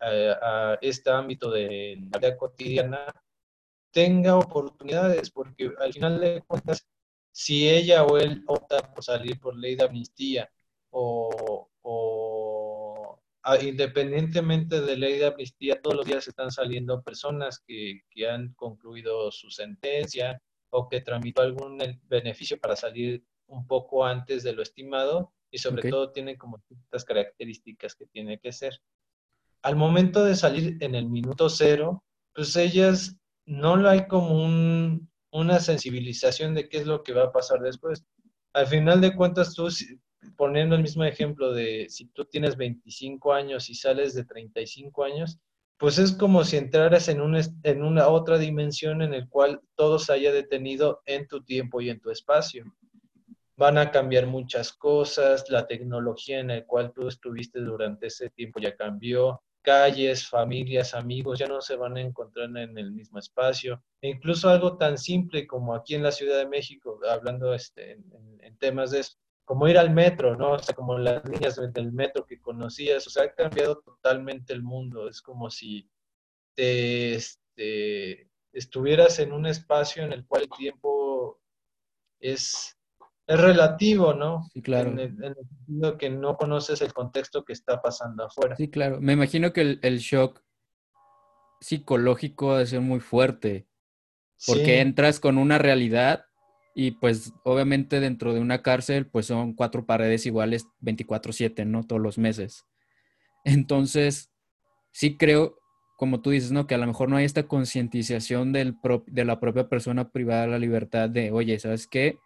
[0.00, 3.06] a, a este ámbito de la vida cotidiana
[3.90, 6.86] tenga oportunidades, porque al final de cuentas
[7.32, 10.48] si ella o él opta por salir por ley de amnistía
[10.90, 11.68] o,
[13.62, 19.50] independientemente de ley de amnistía, todos los días están saliendo personas que, han concluido su
[19.50, 25.58] sentencia o que tramitó algún beneficio para salir un poco antes de lo estimado y
[25.58, 28.78] sobre todo tienen como ciertas características que tiene que ser.
[29.62, 35.10] Al momento de salir en el minuto cero, pues ellas no lo hay como un,
[35.32, 38.04] una sensibilización de qué es lo que va a pasar después.
[38.52, 39.68] Al final de cuentas, tú,
[40.36, 45.38] poniendo el mismo ejemplo de si tú tienes 25 años y sales de 35 años,
[45.78, 49.98] pues es como si entraras en una, en una otra dimensión en el cual todo
[49.98, 52.64] se haya detenido en tu tiempo y en tu espacio.
[53.56, 58.60] Van a cambiar muchas cosas, la tecnología en la cual tú estuviste durante ese tiempo
[58.60, 63.82] ya cambió, calles, familias, amigos, ya no se van a encontrar en el mismo espacio.
[64.00, 68.56] E incluso algo tan simple como aquí en la Ciudad de México, hablando este, en,
[68.58, 69.16] temas de eso,
[69.50, 70.52] como ir al metro, ¿no?
[70.52, 74.62] O sea, como las líneas del metro que conocías, o sea, ha cambiado totalmente el
[74.62, 75.08] mundo.
[75.08, 75.90] Es como si
[76.54, 81.40] te, este, estuvieras en un espacio en el cual el tiempo
[82.20, 82.78] es
[83.26, 84.48] es relativo, ¿no?
[84.52, 84.92] Sí, claro.
[84.92, 88.54] En el, sentido que no conoces el contexto que está pasando afuera.
[88.54, 89.00] Sí, claro.
[89.00, 90.44] Me imagino que el, shock
[91.60, 93.66] psicológico debe ser muy fuerte,
[94.46, 96.29] porque entras con una realidad
[96.74, 101.84] y pues obviamente dentro de una cárcel pues son cuatro paredes iguales 24/7, ¿no?
[101.84, 102.64] Todos los meses.
[103.44, 104.30] Entonces,
[104.92, 105.58] sí creo,
[105.96, 106.66] como tú dices, ¿no?
[106.66, 108.74] Que a lo mejor no hay esta concientización de
[109.24, 112.18] la propia persona privada de la libertad de, oye, ¿sabes qué?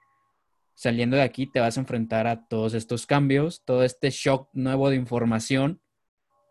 [0.74, 4.90] saliendo de aquí te vas a enfrentar a todos estos cambios, todo este shock nuevo
[4.90, 5.80] de información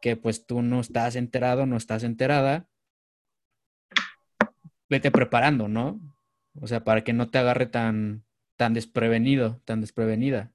[0.02, 2.68] que pues tú no estás enterado, no estás enterada.
[4.90, 6.00] Vete preparando, ¿no?
[6.62, 8.24] O sea, para que no te agarre tan,
[8.58, 10.52] tan desprevenido, tan desprevenida.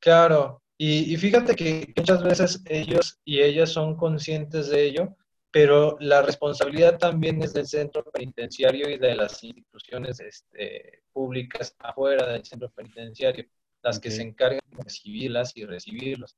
[0.00, 5.16] Claro, y, y fíjate que muchas veces ellos y ellas son conscientes de ello,
[5.50, 12.26] pero la responsabilidad también es del centro penitenciario y de las instituciones este, públicas afuera
[12.26, 13.46] del centro penitenciario,
[13.82, 16.36] las que se encargan de recibirlas y recibirlos.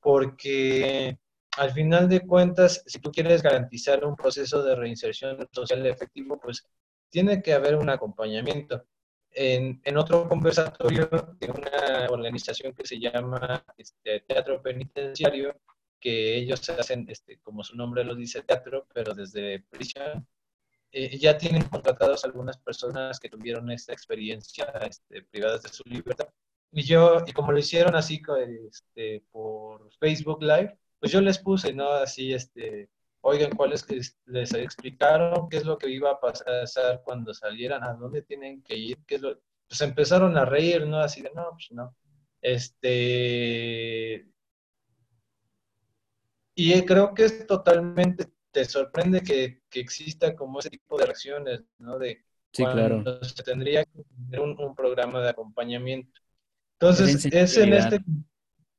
[0.00, 1.16] Porque
[1.56, 6.64] al final de cuentas, si tú quieres garantizar un proceso de reinserción social efectivo, pues
[7.10, 8.84] tiene que haber un acompañamiento.
[9.30, 15.60] En, en otro conversatorio de una organización que se llama este, Teatro Penitenciario,
[16.00, 20.26] que ellos hacen, este, como su nombre lo dice, teatro, pero desde prisión.
[20.92, 26.28] eh, ya tienen contratados algunas personas que tuvieron esta experiencia este, privadas de su libertad.
[26.72, 28.20] Y yo, y como lo hicieron así
[28.68, 31.90] este, por Facebook Live, pues yo les puse, ¿no?
[31.92, 32.88] Así, este,
[33.28, 37.94] oigan, ¿cuáles que les explicaron qué es lo que iba a pasar cuando salieran, a
[37.94, 39.40] dónde tienen que ir, qué es lo...
[39.68, 40.98] Pues empezaron a reír, ¿no?
[40.98, 41.94] Así de, no, pues no.
[42.40, 44.26] Este...
[46.54, 51.98] Y creo que es totalmente te sorprende que, exista como ese tipo de reacciones, ¿no?
[51.98, 53.22] De sí, claro.
[53.22, 56.20] se tendría que tener un, programa de acompañamiento.
[56.80, 58.00] Entonces, es en este...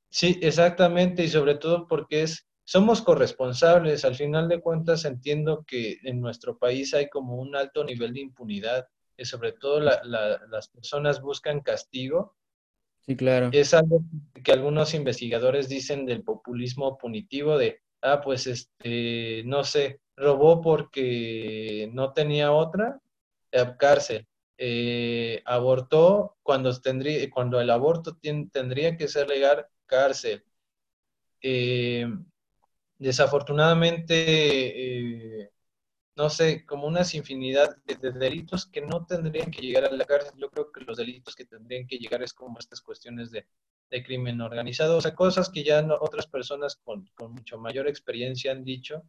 [0.09, 5.97] Sí, exactamente, y sobre todo porque es, somos corresponsables, al final de cuentas entiendo que
[6.03, 11.19] en nuestro país hay como un alto nivel de impunidad, y sobre todo las personas
[11.19, 12.35] buscan castigo.
[12.99, 13.49] Sí, claro.
[13.53, 14.03] Es algo
[14.43, 21.89] que algunos investigadores dicen del populismo punitivo, de ah, pues este, no sé, robó porque
[21.91, 23.01] no tenía otra,
[23.51, 24.27] eh, cárcel.
[24.59, 28.19] Eh, abortó cuando, tendría, cuando el aborto
[28.51, 30.43] tendría que ser legal, cárcel.
[31.41, 32.05] Eh,
[32.99, 35.51] desafortunadamente,
[36.15, 40.05] no sé, como unas infinidad de, de, delitos que no tendrían que llegar a la
[40.05, 40.33] cárcel.
[40.37, 43.45] Yo creo que los delitos que tendrían que llegar es como estas cuestiones de
[43.89, 48.51] de crimen organizado, o sea, cosas que ya otras personas con, con, mucho mayor experiencia
[48.51, 49.03] han dicho,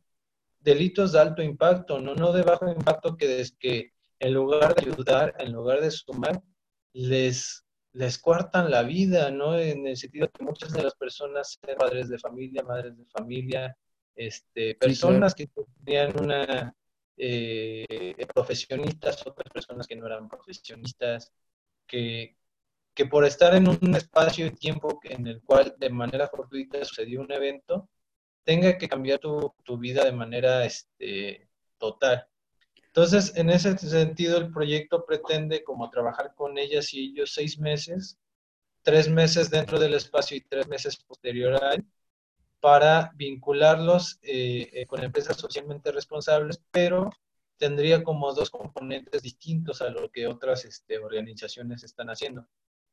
[0.59, 5.35] delitos de alto impacto, no, no de bajo impacto que, que en lugar de ayudar,
[5.39, 6.43] en lugar de sumar,
[6.93, 9.59] les, les cuartan la vida, ¿no?
[9.59, 13.77] En el sentido que muchas de las personas, padres de familia, madres de familia,
[14.15, 15.49] este, personas que
[15.85, 16.75] tenían una
[17.17, 21.33] eh, profesionistas, otras personas que no eran profesionistas,
[21.87, 22.37] que,
[22.95, 27.21] que por estar en un espacio y tiempo en el cual de manera fortuita sucedió
[27.21, 27.89] un evento,
[28.45, 31.49] tenga que cambiar tu, tu vida de manera este,
[31.79, 32.30] total.
[33.03, 38.19] Entonces, en ese sentido, el proyecto pretende como trabajar con ellas y ellos seis meses,
[38.83, 41.87] tres meses dentro del espacio y tres meses posterior a él,
[42.61, 47.09] para vincularlos eh, eh, con empresas socialmente responsables, pero
[47.57, 52.47] tendría como dos componentes distintos a lo que otras este, organizaciones están haciendo.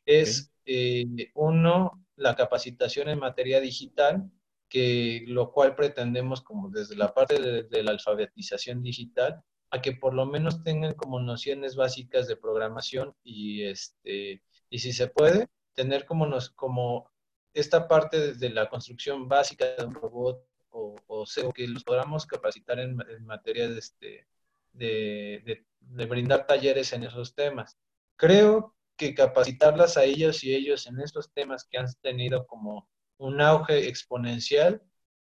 [0.06, 1.04] Es eh,
[1.36, 4.32] uno, la capacitación en materia digital,
[4.70, 10.14] que lo cual pretendemos como desde la parte de, la alfabetización digital, a que por
[10.14, 16.06] lo menos tengan como nociones básicas de programación y, este, y si se puede, tener
[16.06, 17.10] como, nos, como
[17.54, 22.80] esta parte de la construcción básica de un robot o, o, que los podamos capacitar
[22.80, 24.28] en, materia de, este,
[24.74, 27.78] de, de, de brindar talleres en esos temas.
[28.16, 33.42] Creo que capacitarlas a ellos y ellos en estos temas que han tenido como un
[33.42, 34.82] auge exponencial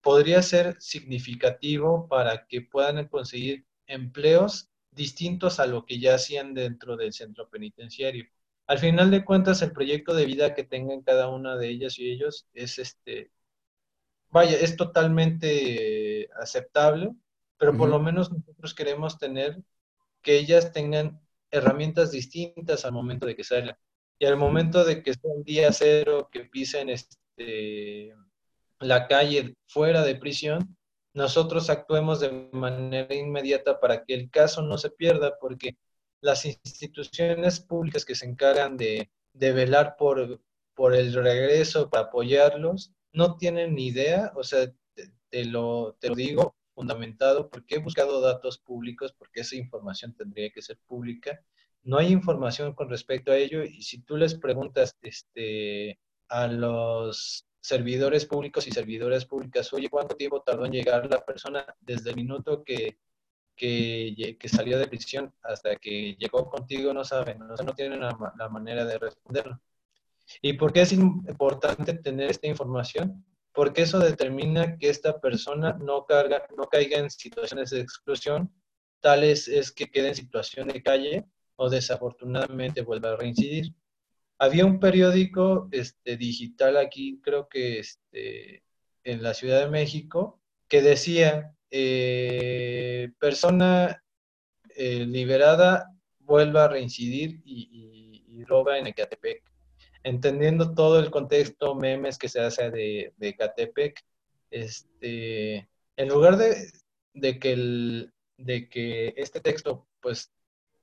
[0.00, 6.96] podría ser significativo para que puedan conseguir empleos distintos a lo que ya hacían dentro
[6.96, 8.26] del centro penitenciario.
[8.66, 12.10] Al final de cuentas, el proyecto de vida que tengan cada una de ellas y
[12.10, 13.30] ellos es este,
[14.30, 17.12] vaya, es totalmente aceptable,
[17.58, 19.62] pero por lo menos nosotros queremos tener
[20.22, 23.76] que ellas tengan herramientas distintas al momento de que salgan.
[24.18, 28.14] Y al momento de que sea un día cero, que pisen este,
[28.80, 30.76] la calle fuera de prisión,
[31.14, 35.76] nosotros actuemos de manera inmediata para que el caso no se pierda, porque
[36.20, 40.40] las instituciones públicas que se encargan de, de velar por,
[40.74, 44.72] por el regreso, para apoyarlos, no tienen ni idea, o sea,
[45.28, 50.50] te, lo, te lo digo, fundamentado porque he buscado datos públicos, porque esa información tendría
[50.50, 51.42] que ser pública.
[51.82, 55.98] No hay información con respecto a ello y si tú les preguntas este,
[56.28, 61.64] a los servidores públicos y servidoras públicas, oye, ¿cuánto tiempo tardó en llegar la persona
[61.80, 62.98] desde el minuto que,
[63.56, 66.92] que, salió de prisión hasta que llegó contigo?
[66.92, 69.58] No saben, no, no tienen la, la manera de responderlo.
[70.42, 73.24] ¿Y por qué es importante tener esta información?
[73.52, 78.52] porque eso determina que esta persona no, carga, no caiga en situaciones de exclusión,
[79.00, 83.74] tales es que quede en situación de calle o desafortunadamente vuelva a reincidir.
[84.42, 88.64] Había un periódico este, digital aquí, creo que este,
[89.04, 94.02] en la Ciudad de México, que decía, eh, persona
[94.74, 95.86] eh, liberada
[96.18, 99.44] vuelva a reincidir y, roba en Ecatepec.
[100.02, 104.04] Entendiendo todo el contexto, memes que se hace de, de Catepec,
[104.50, 106.68] este, en lugar de,
[107.14, 110.32] de, que el, de que este texto pues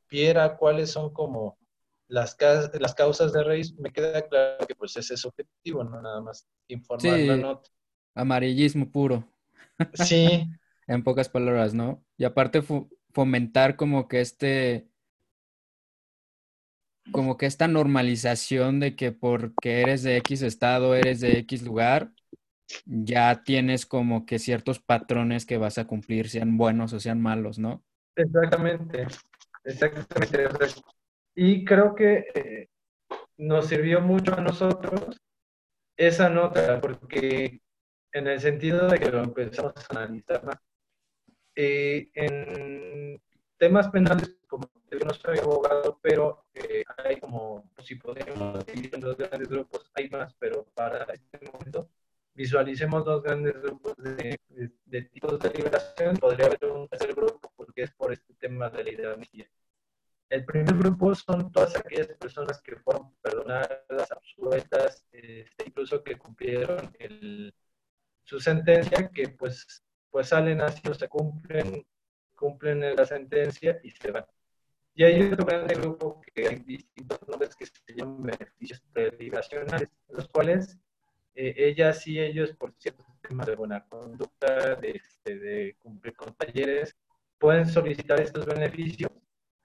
[0.09, 1.57] viera cuáles son como
[2.09, 2.35] las,
[2.79, 6.47] las causas de raíz, me queda claro que pues ese es objetivo, no nada más
[6.67, 7.69] informar la nota.
[8.15, 9.31] Amarillismo puro.
[9.93, 10.45] Sí.
[10.87, 12.03] en pocas palabras, ¿no?
[12.17, 12.63] Y aparte
[13.11, 14.89] fomentar como que este,
[17.11, 22.11] como que esta normalización de que porque eres de X estado, eres de X lugar,
[22.85, 27.59] ya tienes como que ciertos patrones que vas a cumplir, sean buenos o sean malos,
[27.59, 27.83] ¿no?
[28.15, 29.05] Exactamente,
[29.63, 30.47] exactamente.
[31.41, 32.67] Y creo que eh,
[33.37, 35.21] nos sirvió mucho a nosotros
[35.95, 37.61] esa nota, porque
[38.11, 40.57] en el sentido de que lo empezamos a analizar más,
[41.55, 43.21] eh, en
[43.57, 48.99] temas penales, como yo no soy abogado, pero eh, hay como, si podemos dividir en
[48.99, 51.89] dos grandes grupos, hay más, pero para este momento
[52.33, 54.37] visualicemos dos grandes grupos de,
[55.13, 58.91] tipos de liberación, podría haber un tercer grupo porque es por este tema de la
[58.91, 59.15] idea
[60.29, 66.95] El primer grupo son todas aquellas personas que fueron perdonadas, absueltas, este, incluso que cumplieron
[66.99, 67.51] el,
[68.23, 71.83] su sentencia, que pues, pues salen así o se cumplen,
[72.35, 74.25] cumplen la sentencia y se van.
[74.93, 80.27] Y hay otro gran grupo que hay distintos nombres que se llaman beneficios prelibacionales, los
[80.27, 80.77] cuales
[81.33, 86.35] eh, ellas y ellos, por ciertos temas de buena conducta, de, este, de cumplir con
[86.35, 86.95] talleres,
[87.39, 89.09] pueden solicitar estos beneficios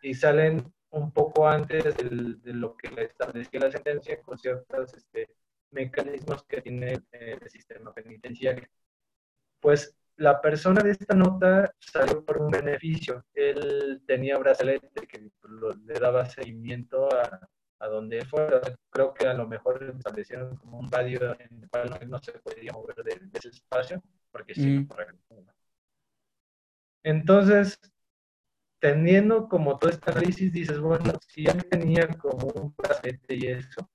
[0.04, 5.34] y salen un poco antes de lo que le establecía la sentencia con ciertos este,
[5.70, 8.68] mecanismos que tiene eh, el sistema penitenciario.
[9.60, 13.24] Pues la persona de esta nota salió por un beneficio.
[13.32, 15.30] Él tenía brazalete que
[15.86, 17.48] le daba seguimiento a,
[17.78, 18.60] a donde fuera.
[18.90, 22.72] Creo que a lo mejor establecieron como un radio en el cual no, se podía
[22.72, 24.88] mover de, ese espacio, porque sí, mm.
[27.02, 27.78] Entonces,
[28.84, 33.88] teniendo como todo este análisis, dices, bueno, si ya tenía como un brazalete y eso,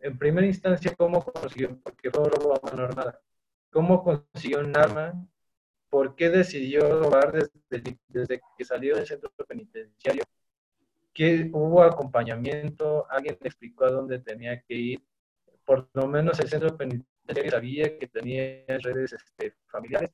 [0.00, 1.78] en primera instancia, ¿cómo consiguió?
[1.80, 3.20] Porque fue robo a mano armada.
[3.70, 5.14] ¿Cómo consiguió un arma?
[5.88, 10.24] ¿Por qué decidió robar desde, desde que salió del centro penitenciario?
[11.14, 13.06] ¿Qué, ¿Hubo acompañamiento?
[13.08, 15.04] ¿Alguien le explicó a dónde tenía que ir?
[15.64, 20.10] Por lo menos el centro penitenciario sabía que tenía redes este, familiares.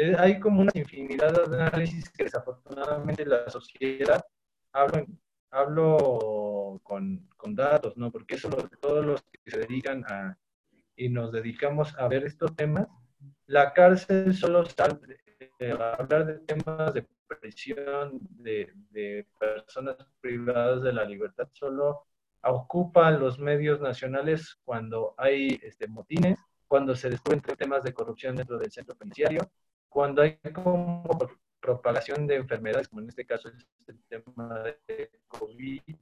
[0.00, 4.24] Eh, hay como una infinidad de análisis que desafortunadamente la sociedad,
[4.72, 5.06] hablo,
[5.50, 8.12] hablo con, con datos, ¿no?
[8.12, 8.48] Porque eso
[8.80, 10.38] todos los que se dedican a,
[10.94, 12.86] y nos dedicamos a ver estos temas,
[13.46, 14.86] la cárcel solo está
[15.58, 22.06] eh, a hablar de temas de prisión de, de, personas privadas de la libertad, solo
[22.42, 26.38] ocupa los medios nacionales cuando hay este, motines,
[26.68, 29.50] cuando se descubren temas de corrupción dentro del centro penitenciario,
[29.88, 31.04] cuando hay como
[31.60, 35.96] propagación de enfermedades, como en este caso es el tema de COVID,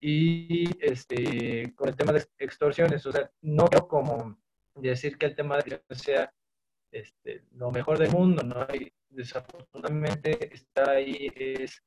[0.00, 3.04] y este, con el tema de extorsiones.
[3.06, 4.38] O sea, no quiero como
[4.74, 6.32] decir que el tema de sea
[6.90, 8.66] este, lo mejor del mundo, ¿no?
[8.68, 11.82] hay desafortunadamente está ahí, es,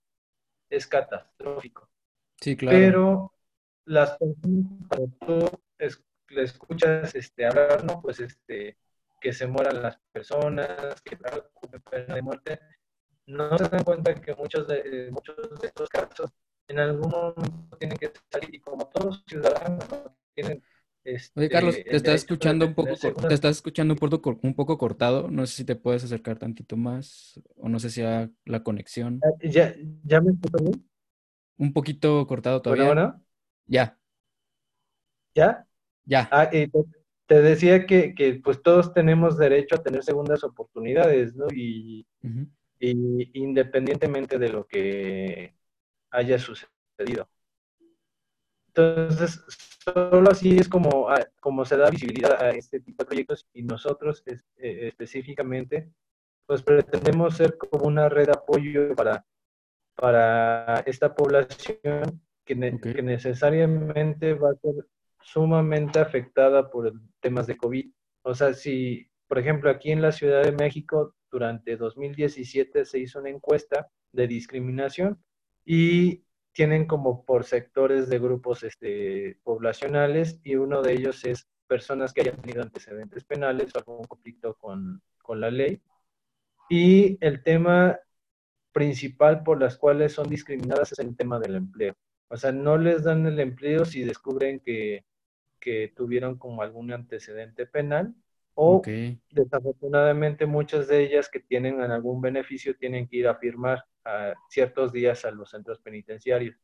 [0.69, 1.89] es catastrófico.
[2.41, 2.77] Sí, claro.
[2.77, 3.33] Pero
[3.85, 5.59] las personas, cuando tú
[6.29, 8.01] le escuchas este, hablar, ¿no?
[8.01, 8.77] Pues este,
[9.19, 11.17] que se mueran las personas, que
[11.89, 12.59] pena de muerte,
[13.27, 16.31] no se dan cuenta que muchos de, muchos de estos casos
[16.67, 19.85] en algún momento tienen que salir y como todos ciudadanos
[20.33, 20.63] tienen
[21.03, 24.77] este, Oye, Carlos, te estás escuchando un poco, te estás escuchando un poco, un poco
[24.77, 25.29] cortado.
[25.29, 29.19] No sé si te puedes acercar tantito más o no sé si hay la conexión.
[29.23, 30.89] Ah, ¿Ya, ya me escuchas bien?
[31.57, 32.85] Un poquito cortado todavía.
[32.85, 33.21] Bueno,
[33.65, 33.97] Ya.
[35.35, 35.65] ¿Ya?
[36.05, 36.27] Ya.
[36.31, 36.69] Ah, te,
[37.29, 41.47] te, decía que, que, pues todos tenemos derecho a tener segundas oportunidades, ¿no?
[41.53, 42.05] Y,
[42.79, 45.53] y independientemente de lo que
[46.11, 47.29] haya sucedido.
[48.67, 49.43] Entonces,
[49.83, 53.63] solo así es como, ah, como se da visibilidad a este tipo de proyectos y
[53.63, 54.39] nosotros eh,
[54.87, 55.91] específicamente,
[56.45, 59.25] pues pretendemos ser como una red de apoyo para,
[59.95, 64.87] para esta población que, que necesariamente va a ser
[65.21, 67.91] sumamente afectada por temas de COVID.
[68.23, 73.19] O sea, si, por ejemplo, aquí en la Ciudad de México, durante 2017 se hizo
[73.19, 75.23] una encuesta de discriminación
[75.65, 82.11] y tienen como por sectores de grupos este, poblacionales y uno de ellos es personas
[82.11, 85.81] que hayan tenido antecedentes penales o algún conflicto con, con la ley.
[86.69, 87.99] Y el tema
[88.71, 91.95] principal por las cuales son discriminadas es el tema del empleo.
[92.29, 95.05] O sea, no les dan el empleo si descubren que,
[95.59, 98.15] que tuvieron como algún antecedente penal
[98.61, 98.81] o
[99.31, 104.91] desafortunadamente muchas de ellas que tienen algún beneficio tienen que ir a firmar a ciertos
[104.91, 106.57] días a los centros penitenciarios.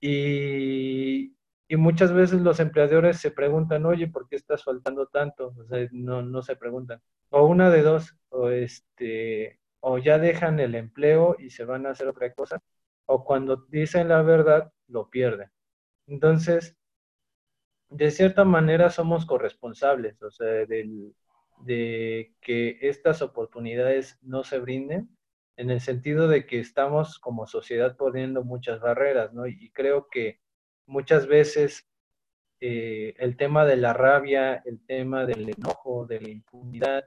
[0.00, 1.36] Y,
[1.68, 5.54] y, muchas veces los empleadores se preguntan, oye, ¿por qué estás faltando tanto?
[5.56, 7.00] O sea, no, no se preguntan.
[7.30, 11.90] O una de dos, o, este, o ya dejan el empleo y se van a
[11.90, 12.60] hacer otra cosa,
[13.06, 15.50] o cuando dicen la verdad, lo pierden.
[16.06, 16.76] Entonces,
[17.90, 20.66] de cierta manera somos corresponsables, o sea,
[21.66, 25.16] de que estas oportunidades no se brinden,
[25.56, 29.46] en el sentido de que estamos como sociedad poniendo muchas barreras, ¿no?
[29.46, 30.40] Y creo que
[30.86, 31.88] muchas veces
[32.60, 37.04] eh, el tema de la rabia, el tema del enojo, de la impunidad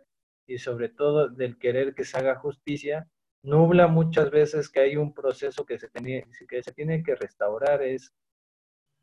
[0.47, 3.09] y sobre todo del querer que se haga justicia,
[3.45, 7.83] nubla muchas veces que hay un proceso que se, tiene, que, restaurar.
[7.83, 8.13] Es,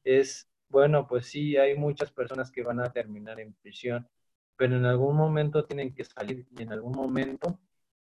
[0.05, 4.09] es, bueno, pues sí, hay muchas personas que van a terminar en prisión,
[4.57, 7.59] pero en algún momento tienen que salir y en algún momento,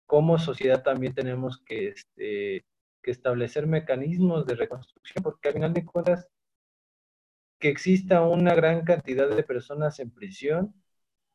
[0.07, 2.65] como sociedad también tenemos que, este,
[3.03, 6.29] que establecer mecanismos de reconstrucción, porque al final de cuentas,
[7.59, 10.75] que exista una gran cantidad de personas en prisión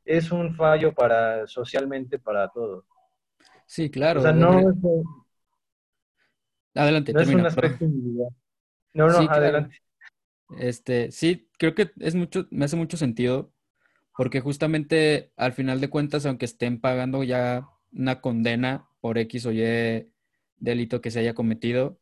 [0.05, 2.85] es un fallo para socialmente para todos.
[3.71, 4.19] Sí, claro.
[4.19, 4.65] O sea, no es,
[6.75, 7.85] adelante, no es un aspecto
[8.93, 9.77] No, no, adelante.
[10.59, 13.53] Este, sí, creo que es mucho, me hace mucho sentido,
[14.17, 19.53] porque justamente al final de cuentas, aunque estén pagando ya una condena por X o
[19.53, 20.05] Y
[20.57, 21.97] delito que se haya cometido,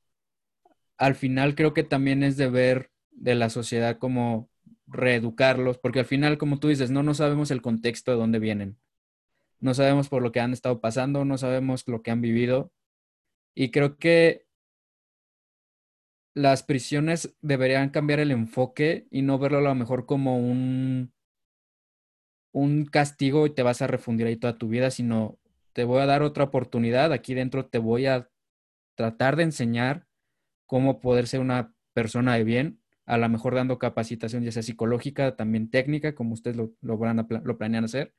[0.98, 4.50] al final creo que también es deber de la sociedad como
[4.88, 8.80] reeducarlos, porque al final, como tú dices, no, no sabemos el contexto de dónde vienen
[9.60, 12.72] no sabemos por lo que han estado pasando, no sabemos lo que han vivido.
[13.56, 14.48] Y creo que
[16.34, 21.12] las prisiones deberían cambiar el enfoque y no verlo a lo mejor como un,
[22.54, 25.38] un castigo y te vas a refundir ahí toda tu vida, sino
[25.74, 28.30] te voy a dar otra oportunidad, aquí dentro te voy a
[28.96, 30.08] tratar de enseñar
[30.66, 35.36] cómo poder ser una persona de bien, a lo mejor dando capacitación ya sea psicológica,
[35.36, 38.14] también técnica, como ustedes lo, lo, lo planean hacer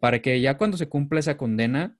[0.00, 1.96] para que ya cuando se cumpla esa condena,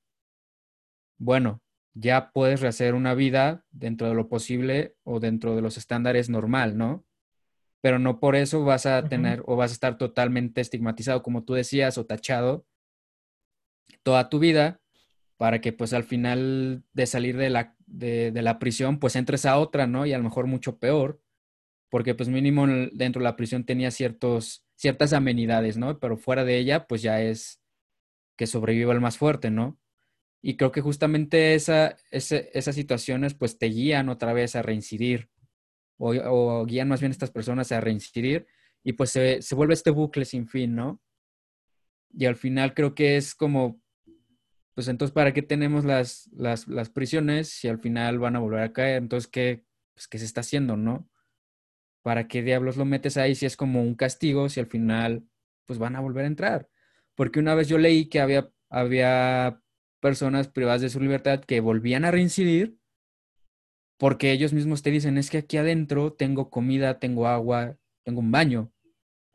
[1.19, 1.63] bueno,
[1.95, 6.79] ya puedes rehacer una vida dentro de lo posible o dentro de los estándares normal,
[6.79, 7.05] ¿no?
[7.83, 11.55] Pero no por eso vas a tener o vas a estar totalmente estigmatizado, como tú
[11.55, 12.67] decías, o tachado
[14.03, 14.81] toda tu vida
[15.37, 19.47] para que pues al final de salir de la, de, de la prisión pues entres
[19.47, 20.07] a otra, ¿no?
[20.07, 21.21] Y a lo mejor mucho peor,
[21.91, 25.99] porque pues mínimo dentro de la prisión tenía ciertos, ciertas amenidades, ¿no?
[25.99, 27.61] Pero fuera de ella pues ya es
[28.41, 29.79] que sobreviva el más fuerte, ¿no?
[30.41, 35.29] Y creo que justamente esa, esas situaciones pues te guían otra vez a reincidir
[35.99, 38.47] o, guían más bien a estas personas a reincidir
[38.83, 41.03] y pues se, se, vuelve este bucle sin fin, ¿no?
[42.15, 43.79] Y al final creo que es como,
[44.73, 48.63] pues entonces, ¿para qué tenemos las, las, las prisiones si al final van a volver
[48.63, 49.03] a caer?
[49.03, 51.11] Entonces, ¿qué, pues, ¿qué se está haciendo, no?
[52.01, 55.27] ¿Para qué diablos lo metes ahí si es como un castigo, si al final
[55.67, 56.71] pues van a volver a entrar?
[57.21, 59.63] Porque una vez yo leí que había, había
[60.01, 62.79] personas privadas de su libertad que volvían a reincidir
[63.99, 68.31] porque ellos mismos te dicen, es que aquí adentro tengo comida, tengo agua, tengo un
[68.33, 68.73] baño.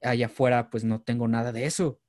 [0.02, 2.02] Allá afuera, pues no tengo nada de eso.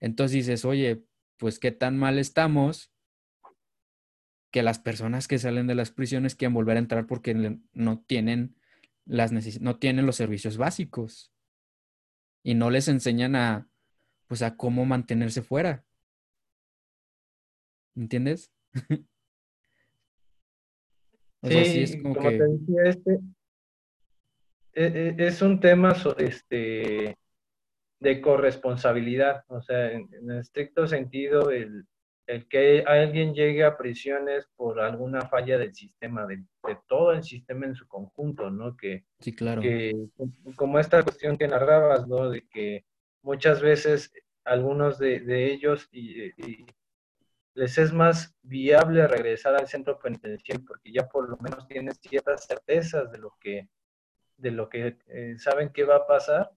[0.00, 1.06] Entonces dices, oye,
[1.38, 2.92] pues qué tan mal estamos
[4.50, 8.54] que las personas que salen de las prisiones quieren volver a entrar porque no tienen,
[9.06, 9.32] las
[9.62, 11.32] no tienen los servicios básicos
[12.42, 13.70] y no les enseñan a,
[14.26, 15.84] pues a cómo mantenerse fuera.
[17.94, 18.50] ¿Entiendes?
[21.42, 23.20] o sí, sea, es como, te decía, este,
[24.74, 27.16] e, e, es un tema este,
[28.00, 31.86] de corresponsabilidad, o sea, en, estricto sentido, el,
[32.26, 37.22] el, que alguien llegue a prisiones por alguna falla del sistema, de, de, todo el
[37.22, 38.76] sistema en su conjunto, ¿no?
[38.76, 39.62] Que, sí, claro.
[39.62, 39.94] Que,
[40.56, 42.28] como esta cuestión que narrabas, ¿no?
[42.28, 42.84] De que
[43.26, 44.12] muchas veces
[44.44, 46.32] algunos de, ellos y,
[47.54, 52.46] les es más viable regresar al centro penitenciario porque ya por lo menos tienen ciertas
[52.46, 53.68] certezas de lo que,
[54.36, 56.52] de lo que eh, saben que va a pasar,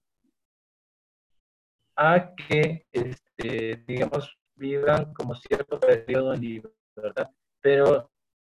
[1.96, 7.30] a que, este, digamos, vivan como cierto periodo en libertad.
[7.60, 8.10] Pero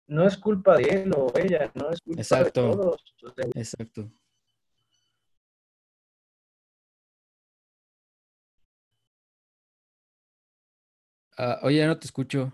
[0.08, 3.14] no es culpa de él o ella, no es culpa de todos.
[3.54, 4.10] Exacto.
[11.36, 12.52] Ah, oye, ya no te escucho.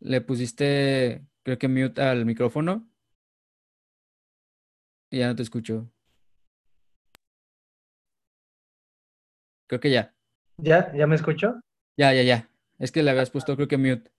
[0.00, 2.88] ¿Le pusiste, creo que mute al micrófono?
[5.10, 5.88] Y ya no te escucho.
[9.68, 10.14] Creo que ya.
[10.58, 10.92] ¿Ya?
[10.94, 11.60] ¿Ya me escucho?
[11.96, 12.50] Ya, ya, ya.
[12.78, 14.10] Es que le habías puesto, creo que mute.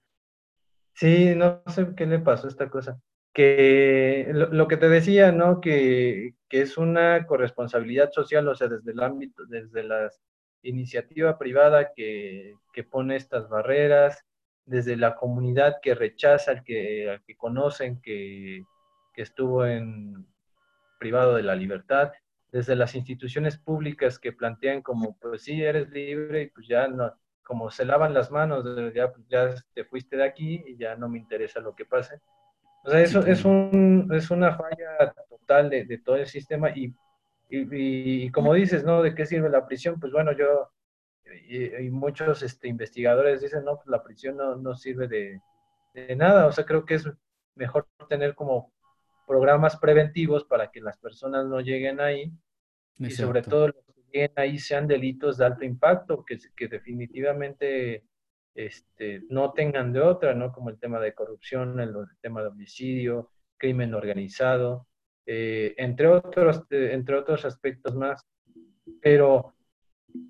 [0.93, 3.01] Sí, no sé qué le pasó a esta cosa.
[3.33, 5.59] Que lo, que te decía, ¿no?
[5.59, 10.21] Que, que, es una corresponsabilidad social, o sea, desde el ámbito, desde las
[10.63, 12.55] iniciativa privada que,
[12.89, 14.25] pone estas barreras,
[14.65, 18.63] desde la comunidad que rechaza, al que, que conocen, que,
[19.13, 20.25] que estuvo en
[20.99, 22.11] privado de la libertad,
[22.51, 27.13] desde las instituciones públicas que plantean como, pues sí, eres libre y pues ya no,
[27.43, 31.19] como se lavan las manos, ya, ya te fuiste de aquí y ya no me
[31.19, 32.19] interesa lo que pase.
[32.85, 36.93] O sea, eso es, un, es una falla total de, de todo el sistema y,
[37.49, 39.01] y, y, como dices, ¿no?
[39.01, 39.99] ¿De qué sirve la prisión?
[39.99, 40.71] Pues bueno, yo
[41.49, 45.41] y, muchos este, investigadores dicen, no, pues la prisión no, no sirve de,
[45.93, 46.47] de, nada.
[46.47, 47.09] O sea, creo que es
[47.55, 48.71] mejor tener como
[49.27, 52.31] programas preventivos para que las personas no lleguen ahí
[52.97, 58.03] y sobre todo los que lleguen ahí sean delitos de alto impacto, que, que definitivamente
[58.55, 60.51] este, no tengan de otra, ¿no?
[60.51, 64.87] Como el tema de corrupción, el, tema de homicidio, crimen organizado,
[65.25, 68.25] eh, entre, otros, entre otros aspectos más.
[69.01, 69.53] Pero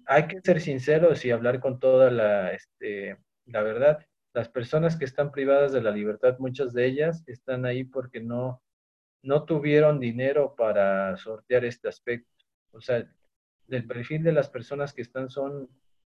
[0.06, 4.06] hay que ser sinceros y hablar con toda la, este, la verdad.
[4.34, 8.62] Las personas que están privadas de la libertad, muchas de ellas están ahí porque no,
[9.22, 12.30] no tuvieron dinero para sortear este aspecto.
[12.72, 13.08] O sea,
[13.68, 15.70] del perfil de las personas que están son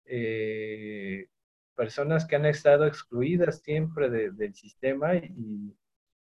[0.06, 1.28] eh,
[1.74, 5.76] personas que han estado excluidas siempre del sistema y,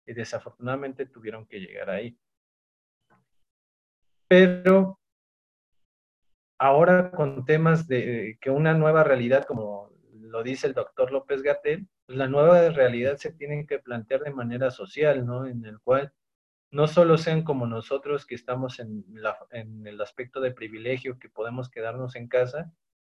[0.07, 2.17] y, desafortunadamente tuvieron que llegar ahí.
[4.33, 4.99] Pero
[6.59, 11.87] ahora con temas de que una nueva realidad, como lo dice el doctor López Gatel,
[12.07, 15.47] pues la nueva realidad se tiene que plantear de manera social, ¿no?
[15.47, 16.15] En el cual
[16.71, 21.29] no solo sean como nosotros que estamos en, la, en el aspecto de privilegio, que
[21.29, 22.73] podemos quedarnos en casa,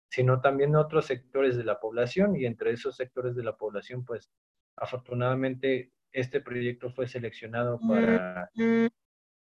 [0.09, 4.31] sino también otros sectores de la población y entre esos sectores de la población, pues
[4.77, 8.53] afortunadamente este proyecto fue seleccionado para,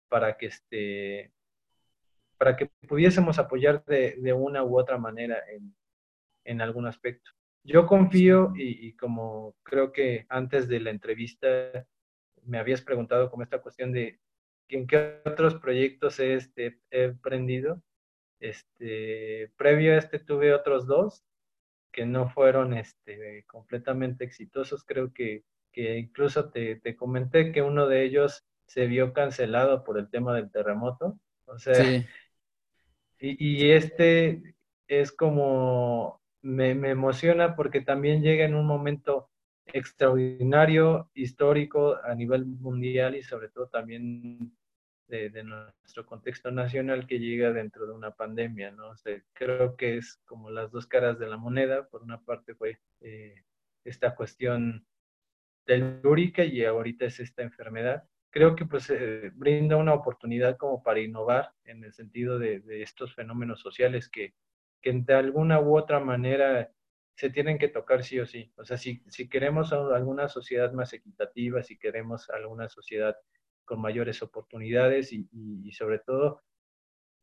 [0.10, 1.37] para que este
[2.38, 5.76] para que pudiésemos apoyar de, de una u otra manera en,
[6.46, 7.32] en algún aspecto.
[7.64, 11.48] Yo confío y, y, como creo que antes de la entrevista
[12.44, 14.20] me habías preguntado como esta cuestión de
[14.70, 17.82] en qué otros proyectos he, este, he emprendido.
[18.40, 21.24] Este, previo a este tuve otros dos
[21.92, 24.84] que no fueron este, completamente exitosos.
[24.86, 29.98] Creo que, que incluso te, te, comenté que uno de ellos se vio cancelado por
[29.98, 31.20] el tema del terremoto.
[31.46, 32.06] O sea, sí.
[33.20, 34.56] Y, este
[34.88, 39.30] es como, me, me emociona porque también llega en un momento
[39.66, 44.58] extraordinario, histórico a nivel mundial y sobre todo también
[45.08, 48.94] de, nuestro contexto nacional que llega dentro de una pandemia, ¿no?
[49.34, 51.88] Creo que es como las dos caras de la moneda.
[51.88, 53.44] Por una parte fue eh,
[53.86, 54.86] esta cuestión
[55.66, 58.04] telúrica y ahorita es esta enfermedad.
[58.38, 62.84] Creo que pues eh, brinda una oportunidad como para innovar en el sentido de, de
[62.84, 64.36] estos fenómenos sociales que,
[64.80, 66.72] que de alguna u otra manera
[67.16, 68.54] se tienen que tocar sí o sí.
[68.56, 73.18] O sea, si, si queremos alguna sociedad más equitativa, si queremos alguna sociedad
[73.66, 76.44] con mayores oportunidades y, y, sobre todo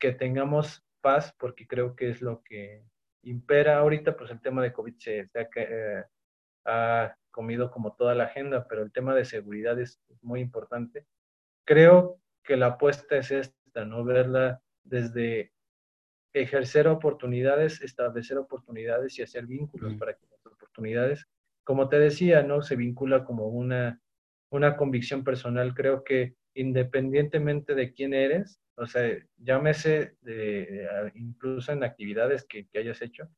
[0.01, 2.83] que tengamos paz, porque creo que es lo que
[3.23, 6.03] impera ahorita, pues el tema de COVID se, se eh,
[7.35, 11.05] comido como toda la agenda, pero el tema de seguridad es muy importante.
[11.67, 14.05] Creo que la apuesta es esta, ¿no?
[14.05, 15.53] Verla desde
[16.33, 19.99] ejercer oportunidades, establecer oportunidades y hacer vínculos mm.
[19.99, 21.27] para que las oportunidades,
[21.65, 22.63] como te decía, ¿no?
[22.63, 24.01] Se vincula como una,
[24.51, 25.75] una convicción personal.
[25.75, 32.79] Creo que independientemente de quién eres, o sea, llámese de, incluso en actividades que, que,
[32.79, 33.29] hayas hecho,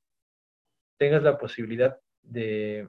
[0.98, 2.88] tengas la posibilidad de,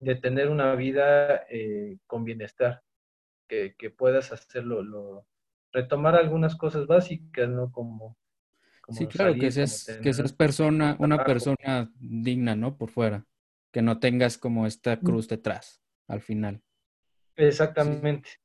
[0.00, 2.82] de tener una vida eh, con bienestar,
[3.48, 5.26] que, que puedas hacerlo, lo,
[5.72, 7.70] retomar algunas cosas básicas, ¿no?
[7.70, 8.16] Como
[8.90, 12.76] sí, claro, que seas, que seas persona, una persona digna, ¿no?
[12.76, 13.26] Por fuera.
[13.72, 16.60] Que no tengas como esta cruz detrás, al final.
[17.36, 18.30] Exactamente.
[18.30, 18.38] Sí.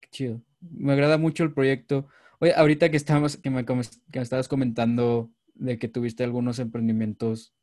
[0.00, 0.42] Qué chido.
[0.60, 2.08] Me agrada mucho el proyecto.
[2.40, 7.54] Oye, ahorita que estamos, que me, que me estabas comentando de que tuviste algunos emprendimientos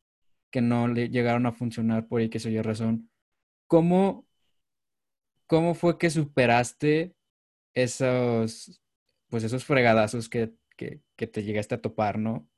[0.52, 3.10] que no le llegaron a funcionar por que se oye razón.
[3.68, 4.28] ¿Cómo,
[5.48, 7.16] ¿Cómo fue que superaste
[7.74, 8.82] esos,
[9.30, 12.50] pues esos fregadazos que que, que te llegaste a topar, ¿no?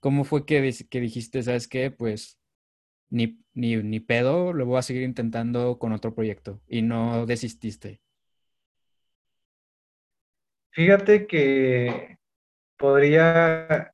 [0.00, 1.90] ¿Cómo fue que, que dijiste, sabes qué?
[1.90, 2.38] Pues
[3.10, 8.02] ni, ni, ni pedo, lo voy a seguir intentando con otro proyecto y no desististe.
[10.70, 12.18] Fíjate que
[12.78, 13.92] podría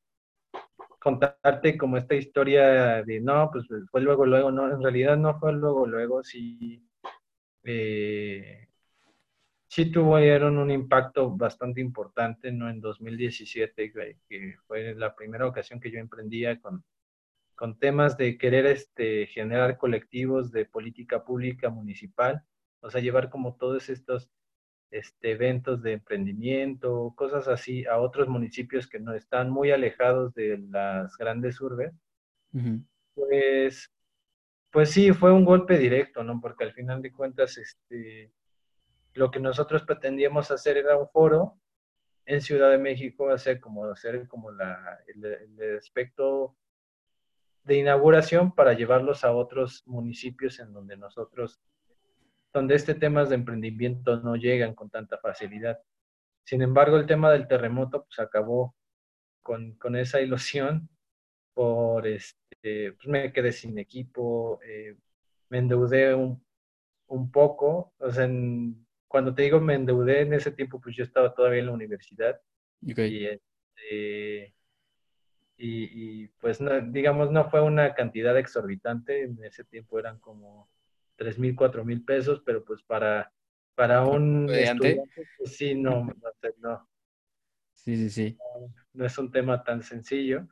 [1.05, 5.53] contarte como esta historia de, no, pues fue luego, luego, no, en realidad no fue
[5.53, 6.83] luego, luego, sí,
[7.63, 8.69] eh,
[9.69, 12.71] sí tuvieron un impacto bastante importante, ¿no?
[12.71, 13.93] En 2017,
[14.27, 16.83] que fue la primera ocasión que yo emprendía con,
[17.55, 22.43] con temas de querer este, generar colectivos de política pública municipal,
[22.81, 24.31] o sea, llevar como todos estos
[24.95, 30.59] este, eventos de emprendimiento, cosas así, a otros municipios que no están muy alejados de
[30.71, 31.93] las grandes urbes,
[33.15, 33.91] pues,
[34.71, 36.41] pues sí, fue un golpe directo, ¿no?
[36.41, 38.31] Porque al final de cuentas, este,
[39.15, 41.59] lo que nosotros pretendíamos hacer era un foro
[42.25, 46.57] en Ciudad de México, hacer como, hacer como la, el aspecto
[47.65, 51.61] de inauguración para llevarlos a otros municipios en donde nosotros,
[52.55, 55.79] donde este tema de emprendimiento no llegan con tanta facilidad.
[56.45, 58.77] Sin embargo, el tema del terremoto pues acabó
[59.43, 60.89] con, con esa ilusión
[61.53, 64.97] por, este, pues me quedé sin equipo, eh,
[65.49, 66.45] me endeudé un,
[67.09, 68.29] un poco, o sea,
[69.09, 72.41] cuando te digo me endeudé en ese tiempo, pues yo estaba todavía en la universidad.
[72.81, 74.55] Y, este,
[75.57, 80.69] y, pues digamos no fue una cantidad exorbitante, en ese tiempo eran como
[81.17, 83.33] tres mil, cuatro mil pesos, pero pues para,
[83.75, 85.03] para un estudiante,
[85.39, 86.07] pues sí, no,
[86.59, 86.89] no,
[87.75, 88.39] Sí, sí, sí.
[88.95, 90.49] No, es un tema tan sencillo.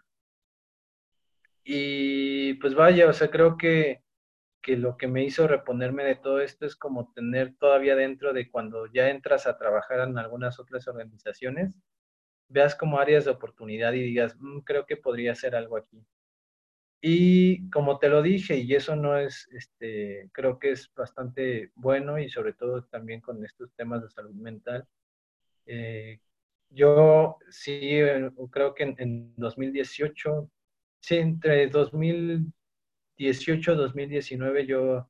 [1.64, 4.02] Y pues vaya, o sea, creo que,
[4.60, 8.50] que lo que me hizo reponerme de todo esto es como tener todavía dentro de
[8.50, 11.78] cuando ya entras a trabajar en algunas otras organizaciones,
[12.48, 16.04] veas como áreas de oportunidad y digas, mm, creo que podría ser algo aquí.
[17.02, 22.18] Y como te lo dije, y eso no es, este, creo que es bastante bueno
[22.18, 24.86] y sobre todo también con estos temas de salud mental.
[25.66, 26.20] Eh,
[26.70, 30.50] yo sí eh, creo que en, en 2018,
[31.00, 35.08] sí, entre 2018 y 2019 yo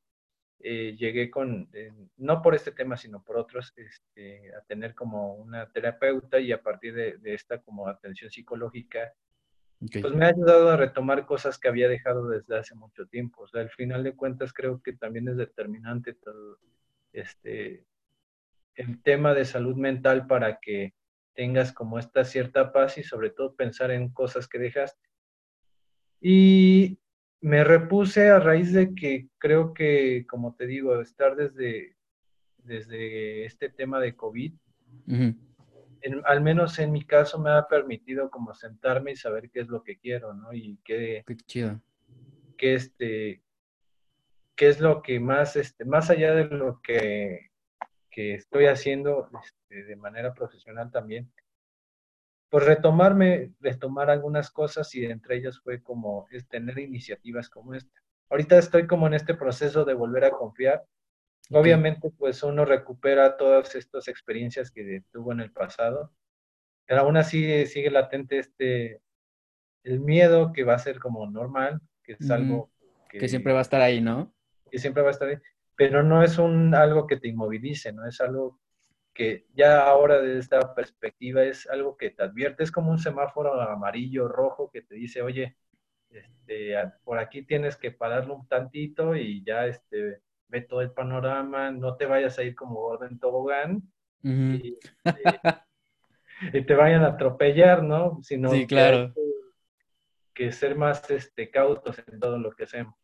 [0.65, 5.35] eh, llegué con, eh, no por este tema, sino por otros, este, a tener como
[5.35, 9.13] una terapeuta y a partir de, esta como atención psicológica,
[9.91, 13.43] pues me ha ayudado a retomar cosas que había dejado desde hace mucho tiempo.
[13.43, 16.59] O sea, al final de cuentas creo que también es determinante todo
[17.13, 17.85] este,
[18.77, 20.95] el tema de salud mental para que
[21.35, 25.09] tengas como esta cierta paz y sobre todo pensar en cosas que dejaste.
[26.21, 26.99] Y
[27.41, 31.97] me repuse a raíz de que creo que, como te digo, estar desde,
[32.59, 34.53] desde este tema de COVID,
[36.25, 39.83] al menos en mi caso me ha permitido como sentarme y saber qué es lo
[39.83, 40.53] que quiero, ¿no?
[40.53, 41.81] Y qué, qué chido.
[42.57, 43.43] Qué, este,
[44.55, 47.51] qué es lo que más, este, más allá de lo que,
[48.11, 51.33] que estoy haciendo este, de manera profesional también,
[52.53, 58.03] pues retomarme, retomar algunas cosas y entre ellas fue como es tener iniciativas como esta.
[58.29, 60.85] Ahorita estoy como en este proceso de volver a confiar.
[61.51, 66.13] Obviamente, pues uno recupera todas estas experiencias que tuvo en el pasado,
[66.87, 69.01] pero aún así sigue latente este,
[69.85, 72.71] el miedo que va a ser como normal, que es algo
[73.09, 74.35] que, que, siempre va a estar ahí, ¿no?
[74.71, 75.37] Que siempre va a estar ahí,
[75.77, 78.07] pero no es un algo que te inmovilice, ¿no?
[78.07, 78.61] Es algo
[79.13, 83.61] que ya ahora desde esta perspectiva es algo que te advierte, es como un semáforo
[83.61, 85.57] amarillo, rojo, que te dice, oye,
[86.11, 86.75] este,
[87.05, 90.21] por aquí tienes que pararlo un tantito y ya este,
[90.53, 93.83] ve todo el panorama, no te vayas a ir como orden tobogán
[94.23, 94.79] y,
[96.67, 98.21] te vayan a atropellar, ¿no?
[98.23, 99.13] Sino sí, claro.
[99.15, 102.95] que, que, ser más este, cautos en todo lo que hacemos.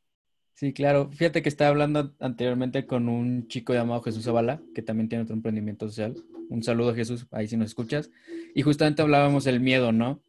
[0.54, 1.10] Sí, claro.
[1.10, 5.34] Fíjate que estaba hablando anteriormente con un chico llamado Jesús Zavala, que también tiene otro
[5.34, 6.16] emprendimiento social.
[6.50, 8.10] Un saludo, Jesús, ahí si nos escuchas.
[8.54, 10.20] Y justamente hablábamos del miedo, ¿no?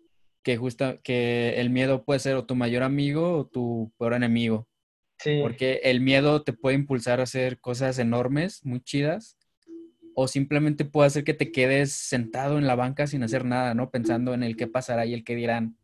[0.44, 4.68] Que, justa, que el miedo puede ser o tu mayor amigo o tu peor enemigo.
[5.42, 9.38] Porque el miedo te puede impulsar a hacer cosas enormes, muy chidas,
[10.16, 13.90] o simplemente puede hacer que te quedes sentado en la banca sin hacer nada, ¿no?
[13.90, 15.78] Pensando en el qué pasará y el qué dirán.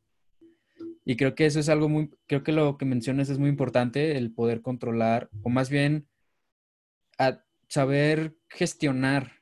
[1.06, 4.18] Y creo que eso es algo muy, creo que lo que mencionas es muy importante,
[4.18, 6.08] el poder controlar, o más bien
[7.68, 9.34] saber gestionar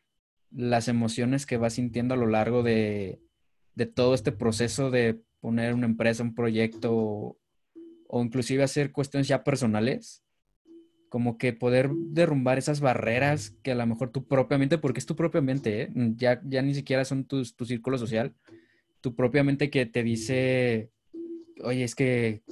[0.52, 3.22] las emociones que vas sintiendo a lo largo de,
[3.96, 7.38] todo este proceso de poner una empresa, un proyecto,
[8.14, 10.24] o, inclusive hacer cuestiones ya personales,
[11.10, 15.16] como que poder derrumbar esas barreras que a lo mejor tú propiamente, porque es tu
[15.16, 15.90] propiamente, ¿eh?
[16.16, 18.34] ya, ya ni siquiera son tus, tu círculo social,
[19.02, 20.92] tu propiamente que te dice
[21.62, 22.44] oye, es que,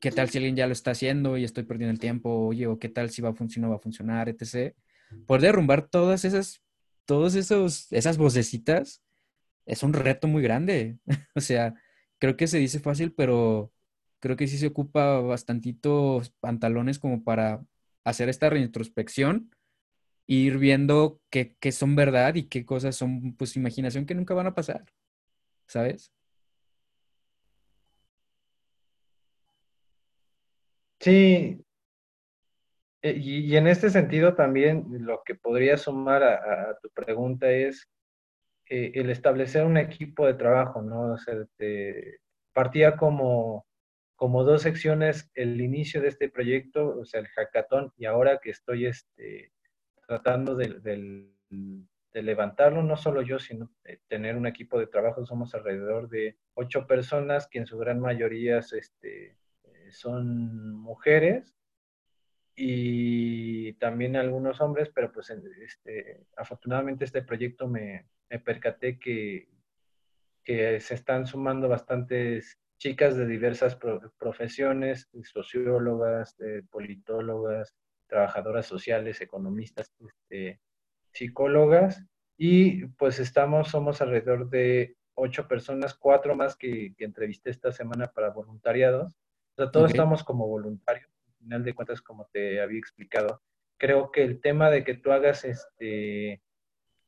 [0.00, 2.46] ¿qué tal si alguien ya lo está haciendo y estoy perdiendo el tiempo?
[2.46, 4.74] Oye, o qué tal si va a funcionar, va a funcionar, etc.
[5.26, 6.62] Por derrumbar todas esas,
[7.04, 9.02] todos esos, esas vocecitas
[9.64, 10.98] es un reto muy grande.
[11.34, 11.74] o sea,
[12.18, 13.72] creo que se dice fácil, pero
[14.20, 17.64] creo que sí se ocupa bastantitos pantalones como para
[18.04, 19.50] hacer esta reintrospección
[20.28, 24.46] e ir viendo qué, son verdad y qué cosas son pues imaginación que nunca van
[24.48, 24.84] a pasar,
[25.66, 26.12] ¿sabes?
[31.00, 31.64] Sí,
[33.02, 37.88] eh, y, en este sentido también lo que podría sumar a, tu pregunta es
[38.68, 41.14] eh, el establecer un equipo de trabajo, ¿no?
[41.14, 41.34] O sea,
[42.52, 43.65] partía como,
[44.16, 48.50] como dos secciones el inicio de este proyecto, o sea, el hackathon, y ahora que
[48.50, 49.52] estoy este,
[50.06, 51.30] tratando de,
[52.12, 53.70] levantarlo, no solo yo, sino
[54.08, 58.58] tener un equipo de trabajo, somos alrededor de ocho personas, que en su gran mayoría
[58.58, 61.54] este, eh, son mujeres,
[62.58, 69.50] y también algunos hombres, pero pues este, afortunadamente este proyecto me, me percaté que,
[70.42, 73.76] que, se están sumando bastantes chicas de diversas
[74.18, 76.36] profesiones, sociólogas,
[76.70, 77.74] politólogas,
[78.06, 80.60] trabajadoras sociales, economistas, este,
[81.12, 82.04] psicólogas,
[82.36, 88.08] y pues estamos, somos alrededor de ocho personas, cuatro más que, que entrevisté esta semana
[88.08, 89.14] para voluntariados.
[89.54, 91.10] O sea, todos estamos como voluntarios
[91.46, 93.40] final de cuentas, como te había explicado,
[93.78, 96.42] creo que el tema de que tú hagas este,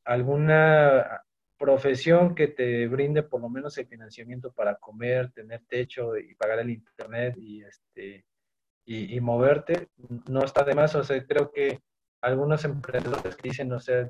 [0.05, 1.23] alguna
[1.59, 6.59] profesión que te brinde por lo menos el financiamiento para comer, tener techo y pagar
[6.59, 8.25] el internet y este
[8.85, 9.87] y, moverte,
[10.27, 10.95] no está de más.
[10.95, 11.79] O sea, creo que
[12.21, 14.09] algunos emprendedores dicen, o sea,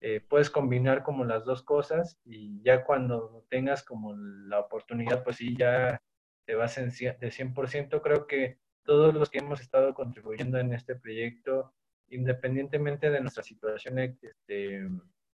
[0.00, 5.36] eh, puedes combinar como las dos cosas y ya cuando tengas como la oportunidad, pues
[5.36, 6.00] sí, ya
[6.46, 8.00] te vas en, de 100%.
[8.00, 11.74] Creo que todos los que hemos estado contribuyendo en este proyecto,
[12.08, 14.88] independientemente de nuestra situación este,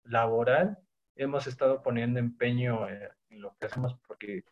[0.05, 0.79] laboral,
[1.19, 4.45] hemos estado poniendo empeño eh, en lo que hacemos porque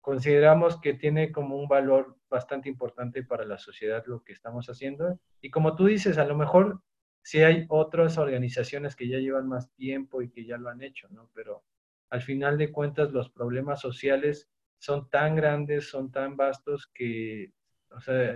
[0.00, 5.18] consideramos que tiene como un valor bastante importante para la sociedad lo que estamos haciendo.
[5.40, 6.82] Y como tú dices, a lo mejor
[7.22, 11.08] sí hay otras organizaciones que ya llevan más tiempo y que ya lo han hecho,
[11.10, 11.30] ¿no?
[11.34, 11.64] Pero
[12.10, 17.52] al final de cuentas los problemas sociales son tan grandes, son tan vastos que
[17.90, 18.34] o sea,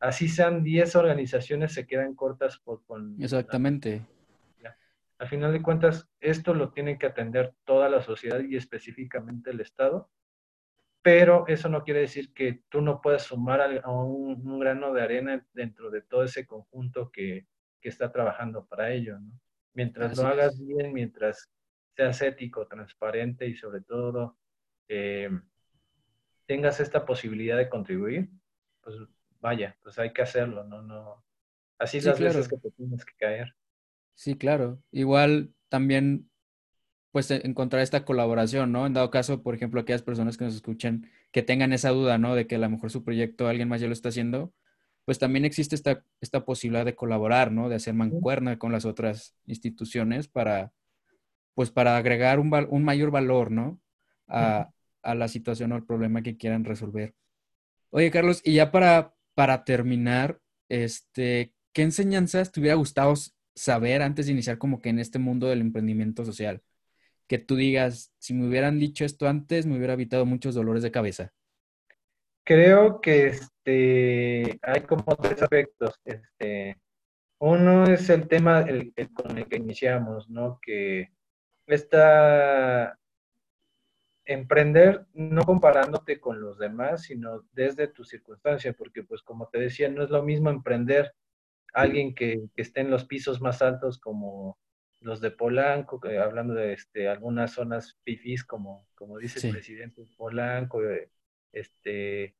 [0.00, 3.20] así sean 10 organizaciones, se quedan cortas por, con...
[3.22, 4.02] Exactamente.
[5.24, 9.62] Al final de cuentas, esto lo tiene que atender toda la sociedad y específicamente el
[9.62, 10.10] Estado,
[11.00, 15.46] pero eso no quiere decir que tú no puedas sumar a un, grano de arena
[15.54, 17.46] dentro de todo ese conjunto que,
[17.80, 19.18] que está trabajando para ello.
[19.18, 19.32] ¿no?
[19.72, 21.50] Mientras lo hagas bien, mientras
[21.96, 24.36] seas ético, transparente y sobre todo
[24.88, 25.30] eh,
[26.44, 28.28] tengas esta posibilidad de contribuir,
[28.82, 28.96] pues
[29.40, 30.82] vaya, pues hay que hacerlo, ¿no?
[30.82, 31.24] no
[31.78, 33.54] así es las veces que te tienes que caer.
[34.14, 34.80] Sí, claro.
[34.92, 36.30] Igual también,
[37.12, 38.86] pues e, encontrar esta colaboración, ¿no?
[38.86, 42.34] En dado caso, por ejemplo, aquellas personas que nos escuchan que tengan esa duda, ¿no?
[42.34, 44.52] De que a lo mejor su proyecto alguien más ya lo está haciendo,
[45.04, 47.68] pues también existe esta, esta posibilidad de colaborar, ¿no?
[47.68, 50.72] De hacer mancuerna con las otras instituciones para,
[51.54, 53.80] pues para agregar un, un mayor valor, ¿no?
[54.28, 54.70] A,
[55.02, 57.14] a la situación o al problema que quieran resolver.
[57.90, 63.14] Oye, Carlos, y ya para, para terminar, este, ¿qué enseñanzas te hubiera gustado
[63.54, 66.62] saber antes de iniciar como que en este mundo del emprendimiento social?
[67.26, 70.90] Que tú digas, si me hubieran dicho esto antes, me hubiera evitado muchos dolores de
[70.90, 71.32] cabeza.
[72.44, 75.98] Creo que este, hay como tres aspectos.
[76.04, 76.76] Este,
[77.38, 78.66] uno es el tema
[79.14, 80.58] con el que iniciamos, ¿no?
[80.60, 81.08] Que
[81.66, 82.98] esta
[84.26, 89.88] emprender no comparándote con los demás, sino desde tu circunstancia, porque pues como te decía,
[89.88, 91.14] no es lo mismo emprender
[91.74, 94.58] alguien que, esté en los pisos más altos como
[95.00, 100.82] los de Polanco, hablando de este, algunas zonas fifís, como, como dice el presidente Polanco,
[100.82, 101.10] eh,
[101.52, 102.34] este,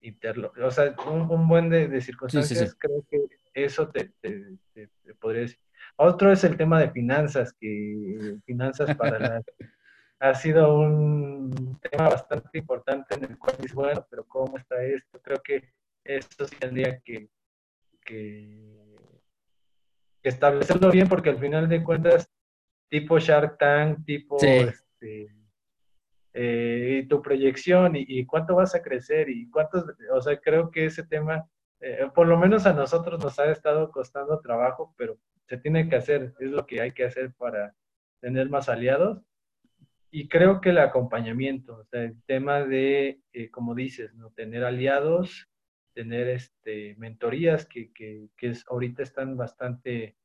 [0.00, 4.58] Interlo o sea, un, buen de, circunstancias, creo que eso te, te,
[5.18, 5.58] podría decir.
[5.96, 9.44] Otro es el tema de finanzas, que finanzas para las
[10.20, 15.20] ha sido un tema bastante importante en el cual dices, bueno, pero ¿cómo está esto?
[15.22, 15.72] Creo que
[16.04, 17.28] esto sí tendría que,
[20.22, 22.30] establecerlo bien porque al final de cuentas,
[22.88, 25.28] tipo Shark Tank, tipo este,
[26.34, 31.04] eh, tu proyección y, cuánto vas a crecer y cuántos, o sea, creo que ese
[31.04, 31.48] tema,
[31.80, 35.96] eh, por lo menos a nosotros nos ha estado costando trabajo, pero se tiene que
[35.96, 37.74] hacer, es lo que hay que hacer para
[38.20, 39.22] tener más aliados
[40.10, 44.30] y creo que el acompañamiento, o sea, el tema de, eh, como dices, ¿no?
[44.30, 45.48] tener aliados,
[45.98, 50.16] tener este, mentorías que, que, que ahorita están bastante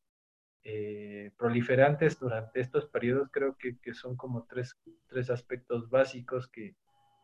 [0.64, 6.76] eh, proliferantes durante estos periodos, creo que, que son como tres, tres, aspectos básicos que,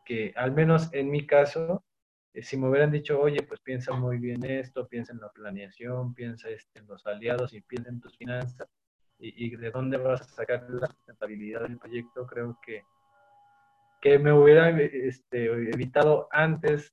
[0.04, 1.84] que, al menos en mi caso,
[2.34, 6.12] eh, si me hubieran dicho, oye, pues piensa muy bien esto, piensa en la planeación,
[6.12, 8.68] piensa este, en los aliados y piensa en tus finanzas,
[9.20, 12.82] y, de dónde vas a sacar la sustentabilidad del proyecto, creo que,
[14.02, 16.92] que me hubiera este, evitado antes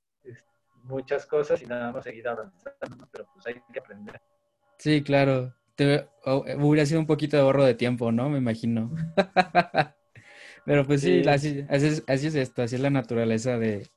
[0.87, 4.21] muchas cosas y nada más seguir avanzando, pero pues hay que aprender.
[4.77, 5.53] Sí, claro.
[5.75, 8.29] Te, hubiera sido un poquito de ahorro de tiempo, ¿no?
[8.29, 8.91] Me imagino.
[10.65, 13.87] pero pues sí, Así, así, es esto, así es la naturaleza de,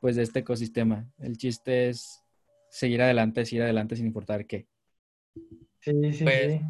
[0.00, 1.10] pues, de este ecosistema.
[1.18, 2.22] El chiste es
[2.70, 4.66] seguir adelante, seguir adelante sin importar qué.
[5.80, 6.60] Sí, sí, pues, sí.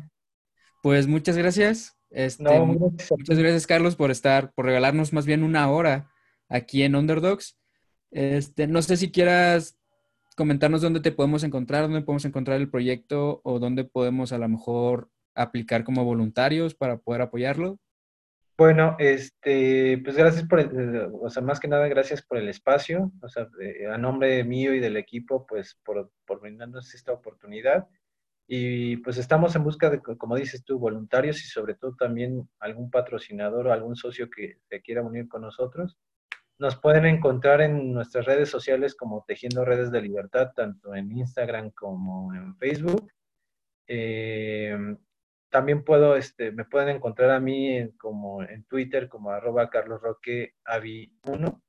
[0.83, 1.97] Pues muchas gracias.
[2.11, 6.11] Este, muchas gracias, Carlos, por estar, por regalarnos más bien una hora
[6.49, 7.59] aquí en Underdogs.
[8.15, 9.77] Este, no sé si quieras
[10.37, 14.49] comentarnos dónde te podemos encontrar, dónde podemos encontrar el proyecto o dónde podemos a lo
[14.49, 17.81] mejor aplicar como voluntarios para poder apoyarlo.
[18.57, 20.61] Bueno, este, pues gracias por,
[21.23, 23.49] o sea, más que nada gracias por el espacio, o sea,
[23.93, 27.89] a nombre mío y del equipo, pues por, por brindarnos esta oportunidad.
[28.47, 32.93] Y pues estamos en busca de, como dices tú, voluntarios y sobre todo también algún
[32.93, 35.99] patrocinador o algún socio que se quiera unir con nosotros.
[36.65, 41.73] Nos pueden encontrar en nuestras redes sociales como Tejiendo Redes de Libertad, tanto en Instagram
[41.73, 43.13] como en Facebook.
[43.87, 44.75] Eh,
[45.51, 51.61] también puedo, este, me pueden encontrar a mí en, como en Twitter como arroba carlosroqueavi1.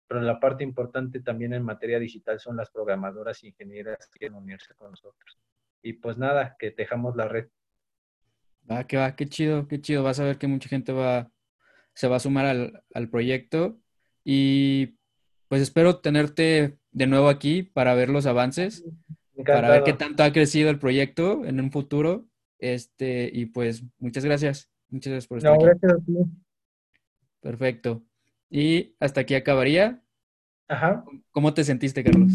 [0.09, 4.38] pero la parte importante también en materia digital son las programadoras e ingenieras que quieren
[4.38, 5.38] unirse con nosotros.
[5.82, 7.48] Y pues nada, que dejamos la red.
[8.68, 10.02] Va, que va, qué chido, qué chido.
[10.02, 11.30] Vas a ver que mucha gente va,
[11.94, 13.78] se va a sumar al, proyecto.
[14.24, 14.98] Y
[15.48, 18.84] pues espero tenerte de nuevo aquí para ver los avances,
[19.44, 22.26] para ver qué tanto ha crecido el proyecto en un futuro.
[22.59, 24.70] Este, y pues muchas gracias.
[24.88, 25.64] Muchas gracias por estar aquí.
[25.64, 26.12] Gracias a ti.
[27.40, 28.02] Perfecto.
[28.51, 30.03] Y hasta aquí acabaría.
[30.68, 31.05] Ajá.
[31.30, 32.32] ¿Cómo te sentiste, Carlos?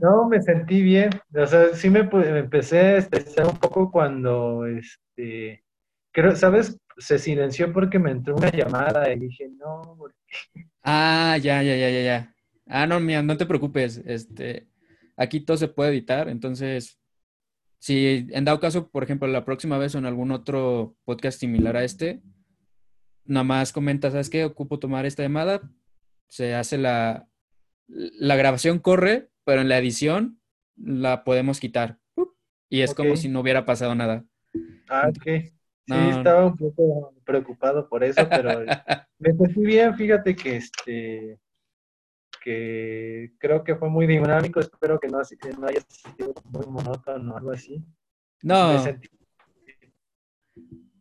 [0.00, 1.10] No, me sentí bien.
[1.34, 5.64] O sea, sí me, empecé a estresar un poco cuando, este,
[6.12, 6.78] creo, ¿sabes?
[6.98, 9.98] Se silenció porque me entró una llamada y dije, no.
[10.90, 12.34] Ah, ya, ya, ya, ya, ya.
[12.66, 14.00] Ah, no, mira, no te preocupes.
[14.06, 14.68] Este,
[15.16, 16.98] aquí todo se puede editar, entonces,
[17.78, 21.76] si en dado caso, por ejemplo, la próxima vez o en algún otro podcast similar
[21.76, 22.22] a este,
[23.28, 24.44] nada más comenta, ¿sabes qué?
[24.44, 25.60] Ocupo tomar esta llamada,
[26.28, 27.28] se hace la,
[27.86, 30.40] la grabación corre, pero en la edición
[30.76, 31.98] la podemos quitar.
[32.68, 34.24] Y es como si no hubiera pasado nada.
[34.88, 35.24] Ah, ok.
[35.86, 38.60] Sí, estaba un poco preocupado por eso, pero
[39.18, 41.38] me sentí bien, fíjate que este
[42.42, 45.18] que creo que fue muy dinámico, espero que no,
[45.58, 47.82] no haya sido muy monótono o algo así.
[48.42, 48.84] No.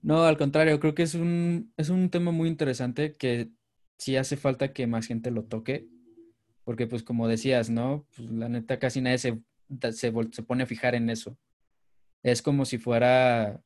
[0.07, 3.49] No, al contrario, creo que es un, es un tema muy interesante que
[3.97, 5.85] sí hace falta que más gente lo toque,
[6.63, 8.07] porque pues como decías, ¿no?
[8.15, 9.41] Pues, la neta casi nadie se,
[9.91, 11.37] se, se pone a fijar en eso.
[12.23, 13.61] Es como si fuera,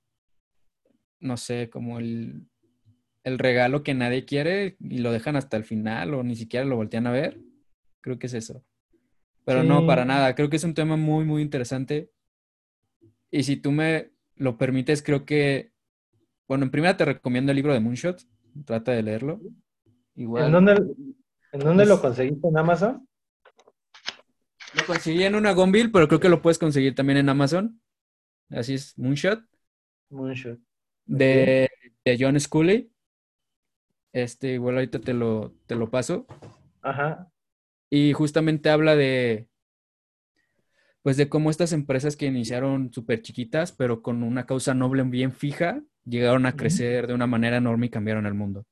[1.19, 2.47] no sé, como el,
[3.23, 6.75] el regalo que nadie quiere y lo dejan hasta el final o ni siquiera lo
[6.75, 7.39] voltean a ver.
[8.01, 8.65] Creo que es eso.
[9.45, 10.33] Pero no, para nada.
[10.33, 12.09] Creo que es un tema muy, muy interesante.
[13.29, 15.70] Y si tú me lo permites, creo que
[16.51, 18.27] bueno, en primera te recomiendo el libro de Moonshot.
[18.65, 19.39] Trata de leerlo.
[20.15, 20.47] Igual.
[20.47, 20.73] ¿En dónde,
[21.53, 22.45] ¿en dónde lo conseguiste?
[22.45, 23.07] ¿En Amazon?
[24.73, 27.81] Lo conseguí en una Gonville, pero creo que lo puedes conseguir también en Amazon.
[28.49, 29.41] Así es, Moonshot.
[30.09, 30.59] Moonshot.
[31.05, 31.69] De,
[32.03, 32.91] de John Scully.
[34.11, 36.27] Este, igual ahorita te lo, te lo paso.
[36.81, 37.31] Ajá.
[37.89, 39.47] Y justamente habla de,
[41.01, 45.31] pues de cómo estas empresas que iniciaron súper chiquitas, pero con una causa noble bien
[45.31, 48.65] fija, llegaron a crecer de una manera enorme y cambiaron el mundo.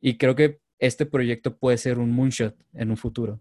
[0.00, 3.40] Y creo que este proyecto puede ser un moonshot en un futuro.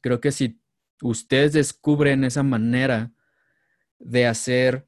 [0.00, 0.60] Creo que si
[1.02, 3.12] ustedes descubren esa manera
[3.98, 4.86] de hacer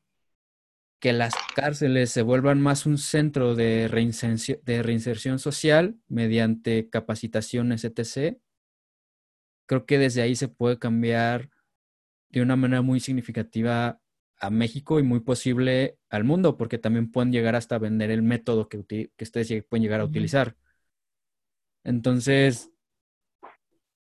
[0.99, 7.85] que las cárceles se vuelvan más un centro de reinserción, de reinserción social mediante capacitaciones,
[7.85, 8.39] etc.,
[9.67, 11.51] creo que desde ahí se puede cambiar
[12.31, 14.02] de una manera muy significativa
[14.43, 18.69] a México y muy posible al mundo, porque también pueden llegar hasta vender el método
[18.69, 20.57] que, que ustedes pueden llegar a utilizar.
[21.85, 22.71] Entonces,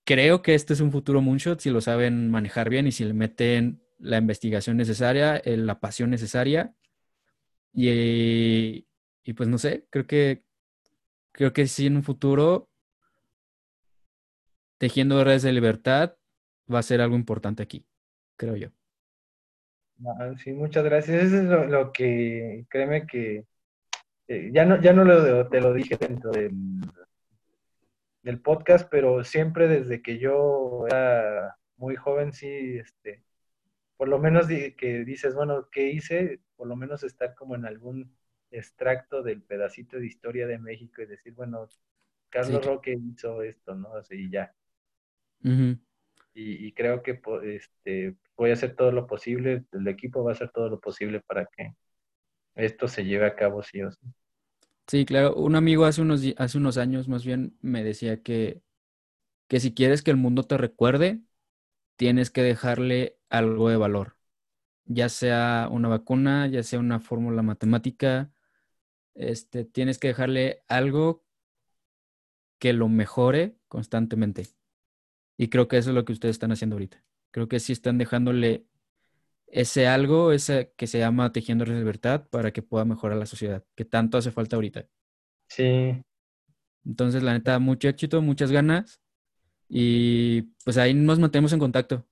[0.04, 3.14] creo que este es un futuro moonshot si lo saben manejar bien y si le
[3.14, 6.74] meten la investigación necesaria, la pasión necesaria,
[7.72, 8.86] Y,
[9.24, 10.44] y pues no sé, creo que
[11.32, 12.70] creo que sí en un futuro
[14.78, 16.16] tejiendo redes de libertad
[16.72, 17.86] va a ser algo importante aquí,
[18.36, 18.77] creo yo.
[20.06, 21.24] Ah, sí, muchas gracias.
[21.24, 23.44] Eso es lo, que, créeme que
[24.28, 26.52] eh, ya no, ya no lo, te lo dije dentro del,
[28.22, 33.24] del podcast, pero siempre desde que yo era muy joven, sí, este,
[33.96, 36.40] por lo menos que dices, bueno, ¿qué hice?
[36.56, 38.14] Por lo menos estar como en algún
[38.50, 41.68] extracto del pedacito de historia de México y decir, bueno,
[42.30, 43.94] Carlos Roque hizo esto, ¿no?
[43.94, 44.54] Así ya.
[46.40, 50.50] Y, creo que este, voy a hacer todo lo posible, el equipo va a hacer
[50.50, 51.74] todo lo posible para que
[52.54, 53.98] esto se lleve a cabo sí o sí.
[54.86, 55.34] Sí, claro.
[55.34, 58.62] Un amigo hace unos, hace unos años más bien me decía que,
[59.48, 61.20] que si quieres que el mundo te recuerde,
[61.96, 64.16] tienes que dejarle algo de valor,
[64.84, 68.30] ya sea una vacuna, ya sea una fórmula matemática,
[69.14, 71.24] este, tienes que dejarle algo
[72.58, 74.57] que lo mejore constantemente.
[75.38, 77.02] Y creo que eso es lo que ustedes están haciendo ahorita.
[77.30, 78.66] Creo que sí están dejándole
[79.46, 83.84] ese algo, ese que se llama tejiendo libertad para que pueda mejorar la sociedad, que
[83.84, 84.86] tanto hace falta ahorita.
[85.48, 86.02] Sí.
[86.84, 89.00] Entonces, la neta, mucho éxito, muchas ganas.
[89.68, 92.04] Y pues ahí nos mantenemos en contacto.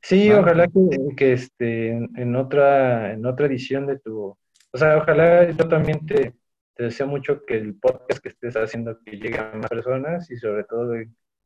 [0.00, 4.36] Sí, ojalá que, que, este, en, otra, en otra edición de tu,
[4.70, 6.36] o sea, ojalá yo también te,
[6.74, 10.36] te deseo mucho que el podcast que estés haciendo que llegue a más personas y
[10.36, 10.94] sobre todo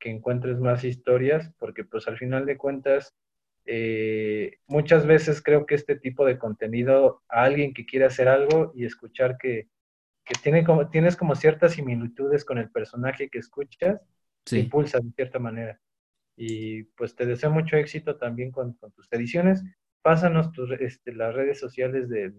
[0.03, 3.15] que encuentres más historias, porque pues al final de cuentas,
[3.67, 8.73] eh, muchas veces creo que este tipo de contenido a alguien que quiere hacer algo
[8.75, 9.69] y escuchar que,
[10.25, 14.01] que tiene como, tienes como ciertas similitudes con el personaje que escuchas,
[14.43, 15.81] te impulsa de cierta manera.
[16.37, 19.63] Y pues te deseo mucho éxito también con, tus ediciones.
[20.03, 22.33] Pásanos tus, este, las redes sociales de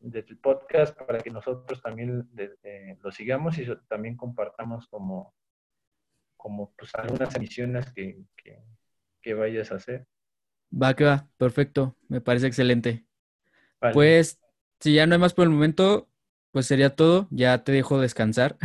[0.00, 2.28] del podcast para que nosotros también
[3.02, 5.34] lo sigamos y también compartamos como,
[6.38, 8.22] como pues, algunas emisiones que,
[9.22, 10.06] que, vayas a hacer.
[10.72, 13.04] Va que va, perfecto, me parece excelente.
[13.92, 14.40] Pues,
[14.80, 16.08] si ya no hay más por el momento,
[16.50, 18.56] pues sería todo, ya te dejo descansar.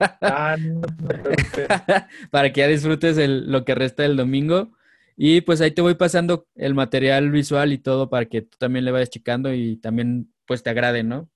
[0.00, 0.56] Ah,
[2.30, 4.72] para que ya disfrutes el, lo que resta del domingo.
[5.16, 8.84] Y pues ahí te voy pasando el material visual y todo para que tú también
[8.84, 11.30] le vayas checando y también pues te agrade, ¿no?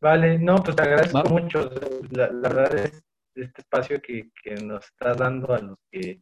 [0.00, 1.70] Vale, no, pues te agradezco mucho.
[2.10, 3.04] La, verdad es
[3.36, 4.30] este espacio que,
[4.62, 6.20] nos estás dando a los que,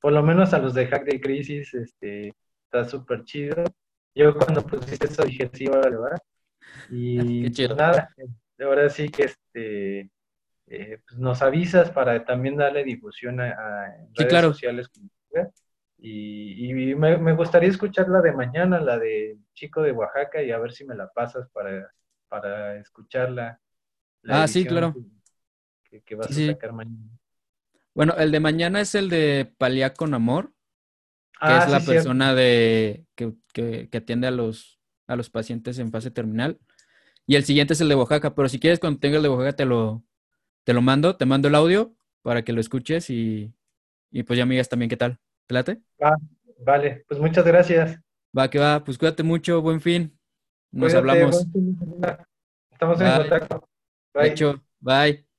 [0.00, 2.34] por lo menos a los de Hack de Crisis, este,
[2.64, 3.64] está súper chido.
[4.14, 6.16] Yo cuando pusiste eso dije, sí, vale, va.
[6.90, 8.14] Y pues nada,
[8.60, 10.10] ahora sí que este,
[10.66, 14.90] eh, pues nos avisas para también darle difusión a, redes sociales.
[15.98, 20.72] Y, me, gustaría escuchar la de mañana, la de Chico de Oaxaca, y a ver
[20.72, 21.90] si me la pasas para,
[22.28, 23.58] para escucharla.
[24.28, 24.92] ah, sí, claro.
[24.92, 25.00] Que,
[26.16, 27.10] vas a sacar mañana.
[27.94, 30.52] Bueno, el de mañana es el de Palía con Amor,
[31.32, 35.78] que ah, es la persona de que, que, que, atiende a los, a los pacientes
[35.78, 36.58] en fase terminal.
[37.26, 39.56] Y el siguiente es el de Oaxaca, pero si quieres cuando tenga el de Oaxaca
[39.56, 40.04] te lo,
[40.64, 43.54] te lo mando, te mando el audio para que lo escuches y,
[44.10, 45.18] y pues ya me digas también qué tal.
[45.46, 45.80] ¿Te
[46.58, 48.00] vale, pues muchas gracias.
[48.36, 50.18] Va, que va, pues cuídate mucho, buen fin.
[50.72, 51.46] Nos hablamos.
[52.72, 53.68] Estamos en contacto.
[54.12, 54.28] Bye.
[54.28, 55.33] Hecho, bye.